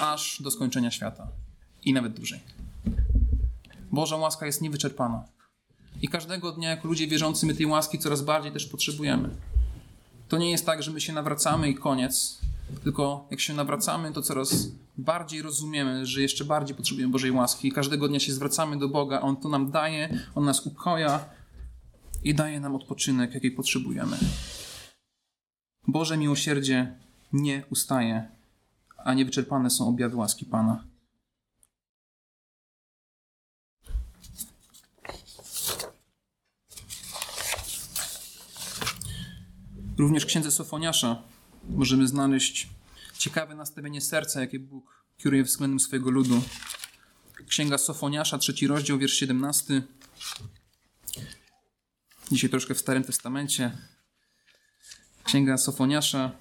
aż 0.01 0.41
do 0.41 0.51
skończenia 0.51 0.91
świata. 0.91 1.27
I 1.85 1.93
nawet 1.93 2.13
dłużej. 2.13 2.39
Boża 3.91 4.17
łaska 4.17 4.45
jest 4.45 4.61
niewyczerpana. 4.61 5.23
I 6.01 6.07
każdego 6.07 6.51
dnia, 6.51 6.69
jako 6.69 6.87
ludzie 6.87 7.07
wierzący, 7.07 7.45
my 7.45 7.55
tej 7.55 7.65
łaski 7.65 7.99
coraz 7.99 8.21
bardziej 8.21 8.51
też 8.51 8.65
potrzebujemy. 8.65 9.29
To 10.27 10.37
nie 10.37 10.51
jest 10.51 10.65
tak, 10.65 10.83
że 10.83 10.91
my 10.91 11.01
się 11.01 11.13
nawracamy 11.13 11.69
i 11.69 11.75
koniec, 11.75 12.39
tylko 12.83 13.27
jak 13.31 13.39
się 13.39 13.53
nawracamy, 13.53 14.13
to 14.13 14.21
coraz 14.21 14.67
bardziej 14.97 15.41
rozumiemy, 15.41 16.05
że 16.05 16.21
jeszcze 16.21 16.45
bardziej 16.45 16.75
potrzebujemy 16.75 17.11
Bożej 17.11 17.31
łaski. 17.31 17.67
I 17.67 17.71
każdego 17.71 18.07
dnia 18.07 18.19
się 18.19 18.33
zwracamy 18.33 18.79
do 18.79 18.89
Boga, 18.89 19.21
On 19.21 19.37
to 19.37 19.49
nam 19.49 19.71
daje, 19.71 20.19
On 20.35 20.45
nas 20.45 20.65
ukoja 20.65 21.25
i 22.23 22.35
daje 22.35 22.59
nam 22.59 22.75
odpoczynek, 22.75 23.33
jaki 23.33 23.51
potrzebujemy. 23.51 24.17
Boże 25.87 26.17
miłosierdzie 26.17 26.95
nie 27.33 27.63
ustaje, 27.69 28.27
a 28.97 29.13
niewyczerpane 29.13 29.69
są 29.69 29.87
objawy 29.87 30.15
łaski 30.15 30.45
Pana. 30.45 30.83
Również 39.99 40.23
w 40.23 40.27
księdze 40.27 40.51
Sofoniasza 40.51 41.21
możemy 41.69 42.07
znaleźć 42.07 42.67
ciekawe 43.17 43.55
nastawienie 43.55 44.01
serca, 44.01 44.41
jakie 44.41 44.59
Bóg 44.59 45.05
kieruje 45.17 45.43
względem 45.43 45.79
swojego 45.79 46.09
ludu. 46.09 46.41
Księga 47.47 47.77
Sofoniasza, 47.77 48.37
trzeci 48.37 48.67
rozdział, 48.67 48.97
wiersz 48.97 49.13
17. 49.13 49.81
Dzisiaj 52.31 52.49
troszkę 52.49 52.73
w 52.75 52.79
Starym 52.79 53.03
Testamencie. 53.03 53.71
Księga 55.23 55.57
Sofoniasza, 55.57 56.31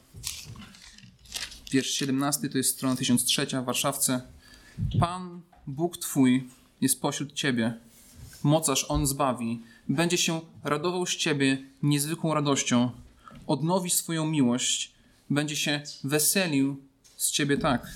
wiersz 1.73 1.90
17, 1.90 2.49
to 2.49 2.59
jest 2.59 2.75
strona 2.75 2.97
1003 2.97 3.47
w 3.47 3.64
Warszawce. 3.64 4.23
Pan, 5.01 5.40
Bóg 5.66 5.97
Twój, 5.97 6.49
jest 6.81 7.01
pośród 7.01 7.33
Ciebie. 7.33 7.75
Mocarz 8.42 8.87
On 8.88 9.07
zbawi. 9.07 9.62
Będzie 9.88 10.18
się 10.18 10.40
radował 10.64 11.07
z 11.07 11.16
Ciebie 11.16 11.59
niezwykłą 11.83 12.35
radością 12.35 12.90
odnowi 13.48 13.90
swoją 13.90 14.26
miłość, 14.26 14.92
będzie 15.30 15.56
się 15.56 15.82
weselił 16.04 16.76
z 17.16 17.30
ciebie 17.30 17.58
tak. 17.58 17.87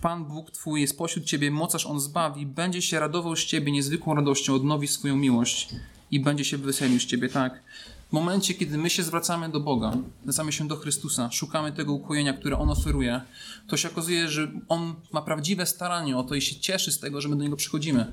Pan 0.00 0.24
Bóg 0.24 0.50
Twój 0.50 0.80
jest 0.80 0.98
pośród 0.98 1.24
Ciebie, 1.24 1.50
mocarz 1.50 1.86
On 1.86 2.00
zbawi, 2.00 2.46
będzie 2.46 2.82
się 2.82 3.00
radował 3.00 3.36
z 3.36 3.44
Ciebie 3.44 3.72
niezwykłą 3.72 4.14
radością, 4.14 4.54
odnowi 4.54 4.88
swoją 4.88 5.16
miłość 5.16 5.68
i 6.10 6.20
będzie 6.20 6.44
się 6.44 6.58
weselił 6.58 7.00
z 7.00 7.06
Ciebie, 7.06 7.28
tak. 7.28 7.62
W 8.08 8.12
momencie, 8.12 8.54
kiedy 8.54 8.78
my 8.78 8.90
się 8.90 9.02
zwracamy 9.02 9.48
do 9.48 9.60
Boga, 9.60 9.96
zwracamy 10.22 10.52
się 10.52 10.68
do 10.68 10.76
Chrystusa, 10.76 11.30
szukamy 11.32 11.72
tego 11.72 11.92
ukojenia, 11.92 12.32
które 12.32 12.58
On 12.58 12.70
oferuje, 12.70 13.20
to 13.68 13.76
się 13.76 13.90
okazuje, 13.90 14.28
że 14.28 14.52
On 14.68 14.94
ma 15.12 15.22
prawdziwe 15.22 15.66
staranie 15.66 16.16
o 16.16 16.24
to 16.24 16.34
i 16.34 16.40
się 16.40 16.56
cieszy 16.56 16.92
z 16.92 17.00
tego, 17.00 17.20
że 17.20 17.28
my 17.28 17.36
do 17.36 17.42
Niego 17.42 17.56
przychodzimy. 17.56 18.12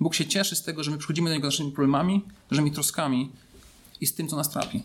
Bóg 0.00 0.14
się 0.14 0.26
cieszy 0.26 0.56
z 0.56 0.62
tego, 0.62 0.84
że 0.84 0.90
my 0.90 0.98
przychodzimy 0.98 1.30
do 1.30 1.34
Niego 1.34 1.48
naszymi 1.48 1.72
problemami, 1.72 2.22
naszymi 2.50 2.72
troskami, 2.72 3.32
i 4.00 4.06
z 4.06 4.14
tym, 4.14 4.28
co 4.28 4.36
nas 4.36 4.50
trapi. 4.50 4.82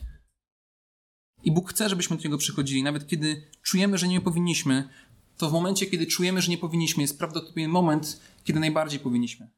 I 1.44 1.52
Bóg 1.52 1.70
chce, 1.70 1.90
żebyśmy 1.90 2.18
do 2.18 2.24
Niego 2.24 2.38
przychodzili, 2.38 2.84
nawet 2.84 3.08
kiedy 3.08 3.50
czujemy, 3.62 3.98
że 3.98 4.08
nie 4.08 4.22
powinniśmy, 4.22 4.90
to 5.38 5.50
w 5.50 5.54
momencie, 5.54 5.86
kiedy 5.86 6.06
czujemy, 6.06 6.42
że 6.42 6.52
nie 6.52 6.58
powinniśmy, 6.58 7.02
jest 7.02 7.18
prawdopodobnie 7.18 7.68
moment, 7.68 8.22
kiedy 8.44 8.60
najbardziej 8.60 9.00
powinniśmy. 9.00 9.50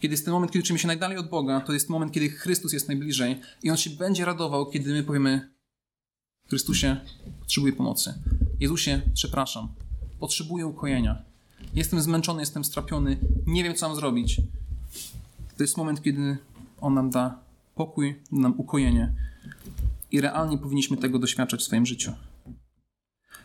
Kiedy 0.00 0.12
jest 0.12 0.24
ten 0.24 0.34
moment, 0.34 0.52
kiedy 0.52 0.66
czujemy 0.66 0.78
się 0.78 0.86
najdalej 0.86 1.18
od 1.18 1.28
Boga, 1.28 1.60
to 1.60 1.72
jest 1.72 1.88
moment, 1.88 2.12
kiedy 2.12 2.28
Chrystus 2.28 2.72
jest 2.72 2.88
najbliżej 2.88 3.40
i 3.62 3.70
On 3.70 3.76
się 3.76 3.90
będzie 3.90 4.24
radował, 4.24 4.70
kiedy 4.70 4.92
my 4.92 5.02
powiemy 5.02 5.52
Chrystusie, 6.48 6.96
potrzebuję 7.40 7.72
pomocy. 7.72 8.14
Jezusie, 8.60 9.02
przepraszam, 9.14 9.68
potrzebuję 10.20 10.66
ukojenia. 10.66 11.22
Jestem 11.74 12.00
zmęczony, 12.00 12.42
jestem 12.42 12.64
strapiony, 12.64 13.18
nie 13.46 13.64
wiem, 13.64 13.74
co 13.74 13.88
mam 13.88 13.96
zrobić. 13.96 14.40
To 15.56 15.62
jest 15.62 15.76
moment, 15.76 16.02
kiedy 16.02 16.36
On 16.80 16.94
nam 16.94 17.10
da 17.10 17.44
pokój, 17.74 18.22
nam 18.32 18.54
ukojenie. 18.60 19.14
I 20.10 20.20
realnie 20.20 20.58
powinniśmy 20.58 20.96
tego 20.96 21.18
doświadczać 21.18 21.60
w 21.60 21.64
swoim 21.64 21.86
życiu. 21.86 22.12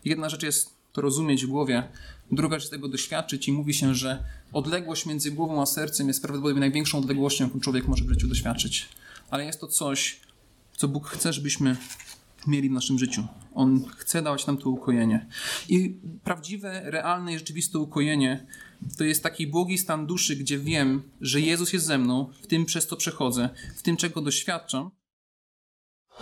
Jedna 0.05 0.29
rzecz 0.29 0.43
jest 0.43 0.77
to 0.93 1.01
rozumieć 1.01 1.45
w 1.45 1.49
głowie, 1.49 1.83
druga 2.31 2.59
rzecz 2.59 2.69
tego 2.69 2.87
doświadczyć 2.87 3.47
i 3.47 3.51
mówi 3.51 3.73
się, 3.73 3.95
że 3.95 4.23
odległość 4.53 5.05
między 5.05 5.31
głową 5.31 5.61
a 5.61 5.65
sercem 5.65 6.07
jest 6.07 6.21
prawdopodobnie 6.21 6.59
największą 6.59 6.97
odległością, 6.97 7.43
jaką 7.43 7.59
człowiek 7.59 7.87
może 7.87 8.03
w 8.03 8.09
życiu 8.09 8.27
doświadczyć. 8.27 8.89
Ale 9.29 9.45
jest 9.45 9.59
to 9.61 9.67
coś, 9.67 10.19
co 10.77 10.87
Bóg 10.87 11.07
chce, 11.07 11.33
żebyśmy 11.33 11.77
mieli 12.47 12.69
w 12.69 12.71
naszym 12.71 12.99
życiu. 12.99 13.27
On 13.53 13.85
chce 13.97 14.21
dawać 14.21 14.47
nam 14.47 14.57
to 14.57 14.69
ukojenie. 14.69 15.25
I 15.69 15.99
prawdziwe, 16.23 16.81
realne 16.85 17.33
i 17.33 17.37
rzeczywiste 17.37 17.79
ukojenie 17.79 18.45
to 18.97 19.03
jest 19.03 19.23
taki 19.23 19.47
błogi 19.47 19.77
stan 19.77 20.05
duszy, 20.05 20.35
gdzie 20.35 20.59
wiem, 20.59 21.03
że 21.21 21.41
Jezus 21.41 21.73
jest 21.73 21.85
ze 21.85 21.97
mną, 21.97 22.29
w 22.41 22.47
tym 22.47 22.65
przez 22.65 22.87
co 22.87 22.95
przechodzę, 22.95 23.49
w 23.75 23.81
tym 23.81 23.97
czego 23.97 24.21
doświadczam, 24.21 24.91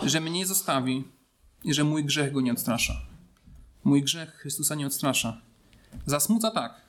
że 0.03 0.21
mnie 0.21 0.31
nie 0.31 0.45
zostawi 0.45 1.03
i 1.63 1.73
że 1.73 1.83
mój 1.83 2.05
grzech 2.05 2.33
go 2.33 2.41
nie 2.41 2.51
odstrasza. 2.51 3.01
Mój 3.83 4.03
grzech 4.03 4.29
Chrystusa 4.29 4.75
nie 4.75 4.87
odstrasza. 4.87 5.41
Zasmuca 6.05 6.51
tak. 6.51 6.81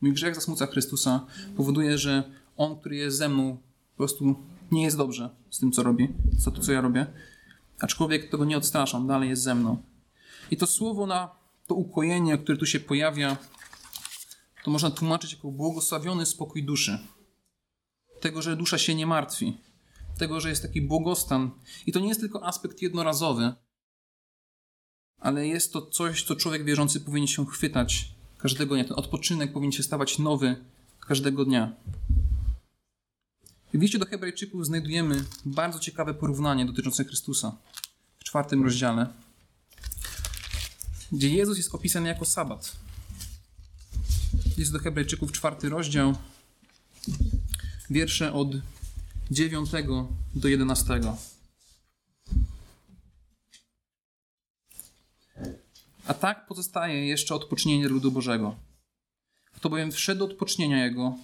Mój 0.00 0.12
grzech 0.12 0.34
zasmuca 0.34 0.66
Chrystusa, 0.66 1.26
powoduje, 1.56 1.98
że 1.98 2.30
On, 2.56 2.80
który 2.80 2.96
jest 2.96 3.16
ze 3.16 3.28
mną, 3.28 3.56
po 3.90 3.96
prostu 3.96 4.36
nie 4.70 4.82
jest 4.82 4.96
dobrze 4.96 5.30
z 5.50 5.58
tym, 5.58 5.72
co 5.72 5.82
robi, 5.82 6.08
co 6.38 6.50
to, 6.50 6.60
co 6.60 6.72
ja 6.72 6.80
robię. 6.80 7.06
Aczkolwiek 7.80 8.30
tego 8.30 8.44
nie 8.44 8.56
odstrasza, 8.56 8.98
On 8.98 9.06
dalej 9.06 9.28
jest 9.28 9.42
ze 9.42 9.54
mną. 9.54 9.82
I 10.50 10.56
to 10.56 10.66
słowo 10.66 11.06
na 11.06 11.30
to 11.66 11.74
ukojenie, 11.74 12.38
które 12.38 12.58
tu 12.58 12.66
się 12.66 12.80
pojawia, 12.80 13.36
to 14.64 14.70
można 14.70 14.90
tłumaczyć 14.90 15.32
jako 15.32 15.50
błogosławiony 15.50 16.26
spokój 16.26 16.64
duszy. 16.64 16.98
Tego, 18.20 18.42
że 18.42 18.56
dusza 18.56 18.78
się 18.78 18.94
nie 18.94 19.06
martwi. 19.06 19.56
Tego, 20.18 20.40
że 20.40 20.48
jest 20.48 20.62
taki 20.62 20.82
błogostan. 20.82 21.50
I 21.86 21.92
to 21.92 22.00
nie 22.00 22.08
jest 22.08 22.20
tylko 22.20 22.46
aspekt 22.46 22.82
jednorazowy, 22.82 23.52
ale 25.18 25.46
jest 25.46 25.72
to 25.72 25.86
coś, 25.86 26.24
co 26.24 26.36
człowiek 26.36 26.64
wierzący 26.64 27.00
powinien 27.00 27.26
się 27.26 27.46
chwytać 27.46 28.14
każdego 28.38 28.74
dnia. 28.74 28.84
Ten 28.84 28.98
odpoczynek 28.98 29.52
powinien 29.52 29.72
się 29.72 29.82
stawać 29.82 30.18
nowy 30.18 30.64
każdego 31.00 31.44
dnia. 31.44 31.72
W 33.74 33.82
liście 33.82 33.98
do 33.98 34.06
Hebrajczyków 34.06 34.66
znajdujemy 34.66 35.24
bardzo 35.44 35.78
ciekawe 35.78 36.14
porównanie 36.14 36.66
dotyczące 36.66 37.04
Chrystusa 37.04 37.56
w 38.18 38.24
czwartym 38.24 38.64
rozdziale, 38.64 39.06
gdzie 41.12 41.28
Jezus 41.28 41.56
jest 41.56 41.74
opisany 41.74 42.08
jako 42.08 42.24
sabat. 42.24 42.83
List 44.58 44.72
do 44.72 44.78
Hebrajczyków, 44.78 45.32
czwarty 45.32 45.68
rozdział, 45.68 46.14
wiersze 47.90 48.32
od 48.32 48.48
9 49.30 49.70
do 50.34 50.48
11. 50.48 51.00
A 56.06 56.14
tak 56.14 56.46
pozostaje 56.46 57.06
jeszcze 57.06 57.34
odpocznienie 57.34 57.88
ludu 57.88 58.12
Bożego. 58.12 58.56
Kto 59.52 59.70
bowiem 59.70 59.92
wszedł 59.92 60.18
do 60.18 60.24
odpocznienia 60.24 60.84
Jego, 60.84 61.14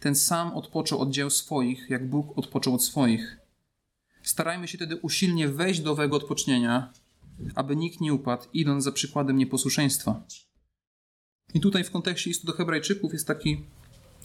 ten 0.00 0.14
sam 0.14 0.52
odpoczął 0.52 1.00
od 1.00 1.10
dzieł 1.10 1.30
swoich, 1.30 1.90
jak 1.90 2.08
Bóg 2.08 2.38
odpoczął 2.38 2.74
od 2.74 2.84
swoich. 2.84 3.38
Starajmy 4.22 4.68
się 4.68 4.78
tedy 4.78 4.96
usilnie 4.96 5.48
wejść 5.48 5.80
do 5.80 5.92
owego 5.92 6.16
odpocznienia, 6.16 6.92
aby 7.54 7.76
nikt 7.76 8.00
nie 8.00 8.14
upadł, 8.14 8.44
idąc 8.52 8.84
za 8.84 8.92
przykładem 8.92 9.36
nieposłuszeństwa. 9.36 10.22
I 11.54 11.60
tutaj 11.60 11.84
w 11.84 11.90
kontekście 11.90 12.30
listu 12.30 12.46
do 12.46 12.52
Hebrajczyków 12.52 13.12
jest 13.12 13.26
takie 13.26 13.56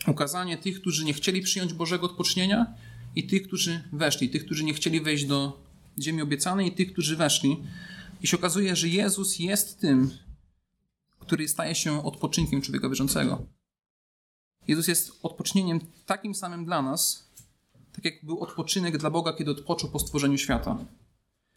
ukazanie 0.07 0.57
tych, 0.57 0.81
którzy 0.81 1.05
nie 1.05 1.13
chcieli 1.13 1.41
przyjąć 1.41 1.73
Bożego 1.73 2.05
odpocznienia 2.05 2.73
i 3.15 3.27
tych, 3.27 3.47
którzy 3.47 3.83
weszli, 3.93 4.29
tych, 4.29 4.45
którzy 4.45 4.63
nie 4.63 4.73
chcieli 4.73 5.01
wejść 5.01 5.25
do 5.25 5.63
ziemi 5.99 6.21
obiecanej 6.21 6.67
i 6.67 6.71
tych, 6.71 6.91
którzy 6.91 7.15
weszli. 7.15 7.63
I 8.21 8.27
się 8.27 8.37
okazuje, 8.37 8.75
że 8.75 8.87
Jezus 8.87 9.39
jest 9.39 9.79
tym, 9.79 10.11
który 11.19 11.47
staje 11.47 11.75
się 11.75 12.05
odpoczynkiem 12.05 12.61
człowieka 12.61 12.89
wierzącego. 12.89 13.45
Jezus 14.67 14.87
jest 14.87 15.11
odpocznieniem 15.23 15.79
takim 16.05 16.35
samym 16.35 16.65
dla 16.65 16.81
nas, 16.81 17.29
tak 17.95 18.05
jak 18.05 18.25
był 18.25 18.39
odpoczynek 18.39 18.97
dla 18.97 19.09
Boga, 19.09 19.33
kiedy 19.33 19.51
odpoczął 19.51 19.89
po 19.89 19.99
stworzeniu 19.99 20.37
świata. 20.37 20.85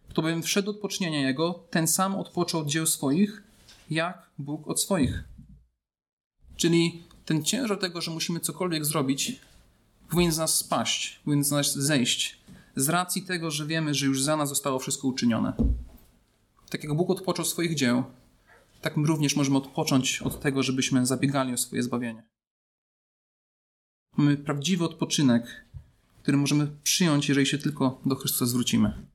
Kto 0.08 0.22
bowiem 0.22 0.42
wszedł 0.42 0.70
od 0.70 0.76
odpocznienia 0.76 1.20
Jego, 1.20 1.66
ten 1.70 1.88
sam 1.88 2.14
odpoczął 2.14 2.60
od 2.60 2.68
dzieł 2.68 2.86
swoich, 2.86 3.42
jak 3.90 4.30
Bóg 4.38 4.68
od 4.68 4.80
swoich. 4.80 5.24
Czyli 6.56 7.04
ten 7.24 7.44
ciężar 7.44 7.78
tego, 7.78 8.00
że 8.00 8.10
musimy 8.10 8.40
cokolwiek 8.40 8.84
zrobić, 8.84 9.40
powinien 10.10 10.32
z 10.32 10.38
nas 10.38 10.54
spaść, 10.54 11.20
powinien 11.24 11.44
z 11.44 11.50
nas 11.50 11.74
zejść. 11.74 12.40
Z 12.76 12.88
racji 12.88 13.22
tego, 13.22 13.50
że 13.50 13.66
wiemy, 13.66 13.94
że 13.94 14.06
już 14.06 14.22
za 14.22 14.36
nas 14.36 14.48
zostało 14.48 14.78
wszystko 14.78 15.08
uczynione. 15.08 15.52
Tak 16.70 16.84
jak 16.84 16.94
Bóg 16.94 17.10
odpoczął 17.10 17.44
swoich 17.44 17.74
dzieł, 17.74 18.04
tak 18.80 18.96
my 18.96 19.06
również 19.06 19.36
możemy 19.36 19.56
odpocząć 19.56 20.22
od 20.22 20.40
tego, 20.40 20.62
żebyśmy 20.62 21.06
zabiegali 21.06 21.54
o 21.54 21.56
swoje 21.56 21.82
zbawienie. 21.82 22.22
Mamy 24.16 24.36
prawdziwy 24.36 24.84
odpoczynek, 24.84 25.66
który 26.22 26.36
możemy 26.36 26.66
przyjąć, 26.82 27.28
jeżeli 27.28 27.46
się 27.46 27.58
tylko 27.58 28.00
do 28.06 28.14
Chrystusa 28.14 28.46
zwrócimy. 28.46 29.06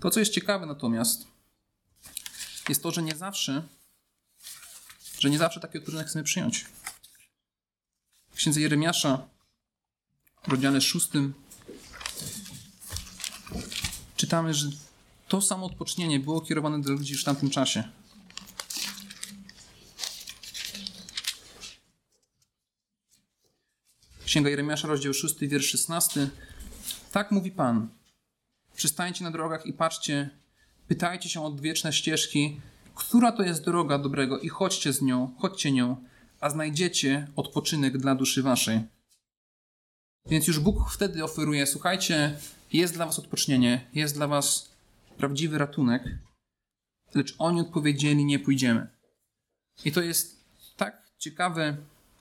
To, 0.00 0.10
co 0.10 0.20
jest 0.20 0.32
ciekawe 0.32 0.66
natomiast, 0.66 1.26
jest 2.68 2.82
to, 2.82 2.90
że 2.90 3.02
nie 3.02 3.16
zawsze, 3.16 3.62
że 5.26 5.30
nie 5.30 5.38
zawsze 5.38 5.60
taki 5.60 5.78
odpoczynek 5.78 6.06
chcemy 6.06 6.24
przyjąć. 6.24 6.64
W 8.30 8.36
księdze 8.36 8.60
Jeremiasza, 8.60 9.28
w 10.44 10.48
rozdziale 10.48 10.80
szóstym, 10.80 11.34
czytamy, 14.16 14.54
że 14.54 14.68
to 15.28 15.42
samo 15.42 15.66
odpocznienie 15.66 16.20
było 16.20 16.40
kierowane 16.40 16.80
do 16.80 16.92
ludzi 16.92 17.12
już 17.12 17.22
w 17.22 17.24
tamtym 17.24 17.50
czasie. 17.50 17.84
Księga 24.24 24.50
Jeremiasza, 24.50 24.88
rozdział 24.88 25.14
6, 25.14 25.34
wiersz 25.40 25.70
16. 25.70 26.30
Tak 27.12 27.30
mówi 27.30 27.50
Pan. 27.50 27.88
Przystańcie 28.74 29.24
na 29.24 29.30
drogach 29.30 29.66
i 29.66 29.72
patrzcie, 29.72 30.30
pytajcie 30.88 31.28
się 31.28 31.40
o 31.40 31.46
odwieczne 31.46 31.92
ścieżki, 31.92 32.60
która 32.96 33.32
to 33.32 33.42
jest 33.42 33.64
droga 33.64 33.98
dobrego 33.98 34.38
i 34.38 34.48
chodźcie 34.48 34.92
z 34.92 35.02
nią, 35.02 35.34
chodźcie 35.38 35.72
nią, 35.72 35.96
a 36.40 36.50
znajdziecie 36.50 37.28
odpoczynek 37.36 37.98
dla 37.98 38.14
duszy 38.14 38.42
waszej. 38.42 38.80
Więc 40.26 40.46
już 40.46 40.58
Bóg 40.58 40.90
wtedy 40.90 41.24
oferuje, 41.24 41.66
słuchajcie, 41.66 42.38
jest 42.72 42.94
dla 42.94 43.06
was 43.06 43.18
odpocznienie, 43.18 43.86
jest 43.94 44.14
dla 44.14 44.26
was 44.26 44.70
prawdziwy 45.18 45.58
ratunek, 45.58 46.02
lecz 47.14 47.34
oni 47.38 47.60
odpowiedzieli, 47.60 48.24
nie 48.24 48.38
pójdziemy. 48.38 48.88
I 49.84 49.92
to 49.92 50.00
jest 50.00 50.44
tak 50.76 51.10
ciekawe 51.18 51.76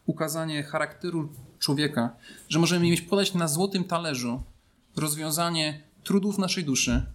ukazanie 0.05 0.63
charakteru 0.63 1.29
człowieka, 1.59 2.15
że 2.49 2.59
możemy 2.59 2.85
mieć 2.85 3.01
podać 3.01 3.33
na 3.33 3.47
złotym 3.47 3.83
talerzu 3.83 4.43
rozwiązanie 4.95 5.81
trudów 6.03 6.37
naszej 6.37 6.63
duszy, 6.63 7.05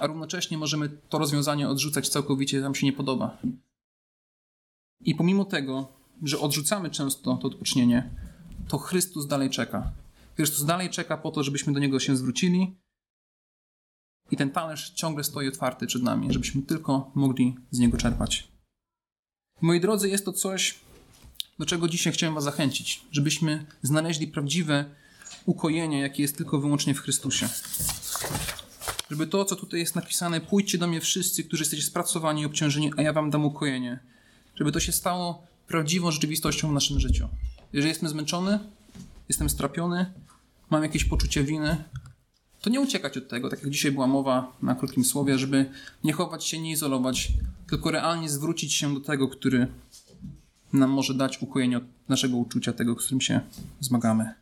a 0.00 0.06
równocześnie 0.06 0.58
możemy 0.58 0.88
to 0.88 1.18
rozwiązanie 1.18 1.68
odrzucać 1.68 2.08
całkowicie, 2.08 2.60
nam 2.60 2.74
się 2.74 2.86
nie 2.86 2.92
podoba. 2.92 3.38
I 5.00 5.14
pomimo 5.14 5.44
tego, 5.44 5.92
że 6.22 6.38
odrzucamy 6.38 6.90
często 6.90 7.36
to 7.36 7.48
odpocznienie, 7.48 8.10
to 8.68 8.78
Chrystus 8.78 9.26
dalej 9.26 9.50
czeka. 9.50 9.92
Chrystus 10.36 10.64
dalej 10.64 10.90
czeka 10.90 11.16
po 11.16 11.30
to, 11.30 11.42
żebyśmy 11.42 11.72
do 11.72 11.78
Niego 11.78 12.00
się 12.00 12.16
zwrócili 12.16 12.76
i 14.30 14.36
ten 14.36 14.50
talerz 14.50 14.90
ciągle 14.90 15.24
stoi 15.24 15.48
otwarty 15.48 15.86
przed 15.86 16.02
nami, 16.02 16.32
żebyśmy 16.32 16.62
tylko 16.62 17.10
mogli 17.14 17.56
z 17.70 17.78
Niego 17.78 17.96
czerpać. 17.96 18.48
Moi 19.60 19.80
drodzy, 19.80 20.08
jest 20.08 20.24
to 20.24 20.32
coś, 20.32 20.80
do 21.58 21.66
czego 21.66 21.88
dzisiaj 21.88 22.12
chciałem 22.12 22.34
Was 22.34 22.44
zachęcić, 22.44 23.04
żebyśmy 23.10 23.66
znaleźli 23.82 24.28
prawdziwe 24.28 24.84
ukojenie, 25.46 26.00
jakie 26.00 26.22
jest 26.22 26.36
tylko 26.36 26.60
wyłącznie 26.60 26.94
w 26.94 27.00
Chrystusie. 27.00 27.48
Żeby 29.10 29.26
to, 29.26 29.44
co 29.44 29.56
tutaj 29.56 29.80
jest 29.80 29.94
napisane, 29.94 30.40
pójdźcie 30.40 30.78
do 30.78 30.86
mnie 30.86 31.00
wszyscy, 31.00 31.44
którzy 31.44 31.62
jesteście 31.62 31.86
spracowani 31.86 32.42
i 32.42 32.46
obciążeni, 32.46 32.92
a 32.96 33.02
ja 33.02 33.12
Wam 33.12 33.30
dam 33.30 33.44
ukojenie. 33.44 33.98
Żeby 34.54 34.72
to 34.72 34.80
się 34.80 34.92
stało 34.92 35.46
prawdziwą 35.66 36.10
rzeczywistością 36.10 36.68
w 36.68 36.72
naszym 36.72 37.00
życiu. 37.00 37.28
Jeżeli 37.72 37.88
jestem 37.88 38.08
zmęczony, 38.08 38.58
jestem 39.28 39.50
strapiony, 39.50 40.12
mam 40.70 40.82
jakieś 40.82 41.04
poczucie 41.04 41.44
winy, 41.44 41.84
to 42.60 42.70
nie 42.70 42.80
uciekać 42.80 43.16
od 43.16 43.28
tego, 43.28 43.50
tak 43.50 43.62
jak 43.62 43.70
dzisiaj 43.70 43.92
była 43.92 44.06
mowa 44.06 44.56
na 44.62 44.74
krótkim 44.74 45.04
słowie, 45.04 45.38
żeby 45.38 45.70
nie 46.04 46.12
chować 46.12 46.44
się, 46.44 46.58
nie 46.60 46.70
izolować, 46.70 47.32
tylko 47.70 47.90
realnie 47.90 48.28
zwrócić 48.28 48.74
się 48.74 48.94
do 48.94 49.00
tego, 49.00 49.28
który 49.28 49.66
nam 50.72 50.90
może 50.90 51.14
dać 51.14 51.42
ukojenie 51.42 51.76
od 51.78 51.84
naszego 52.08 52.36
uczucia, 52.36 52.72
tego, 52.72 52.94
z 52.94 53.04
którym 53.04 53.20
się 53.20 53.40
zmagamy. 53.80 54.34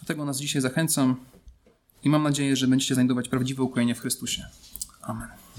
Do 0.00 0.06
tego 0.06 0.24
nas 0.24 0.38
dzisiaj 0.38 0.62
zachęcam 0.62 1.16
i 2.04 2.08
mam 2.08 2.22
nadzieję, 2.22 2.56
że 2.56 2.68
będziecie 2.68 2.94
znajdować 2.94 3.28
prawdziwe 3.28 3.62
ukojenie 3.62 3.94
w 3.94 4.00
Chrystusie. 4.00 4.44
Amen. 5.02 5.41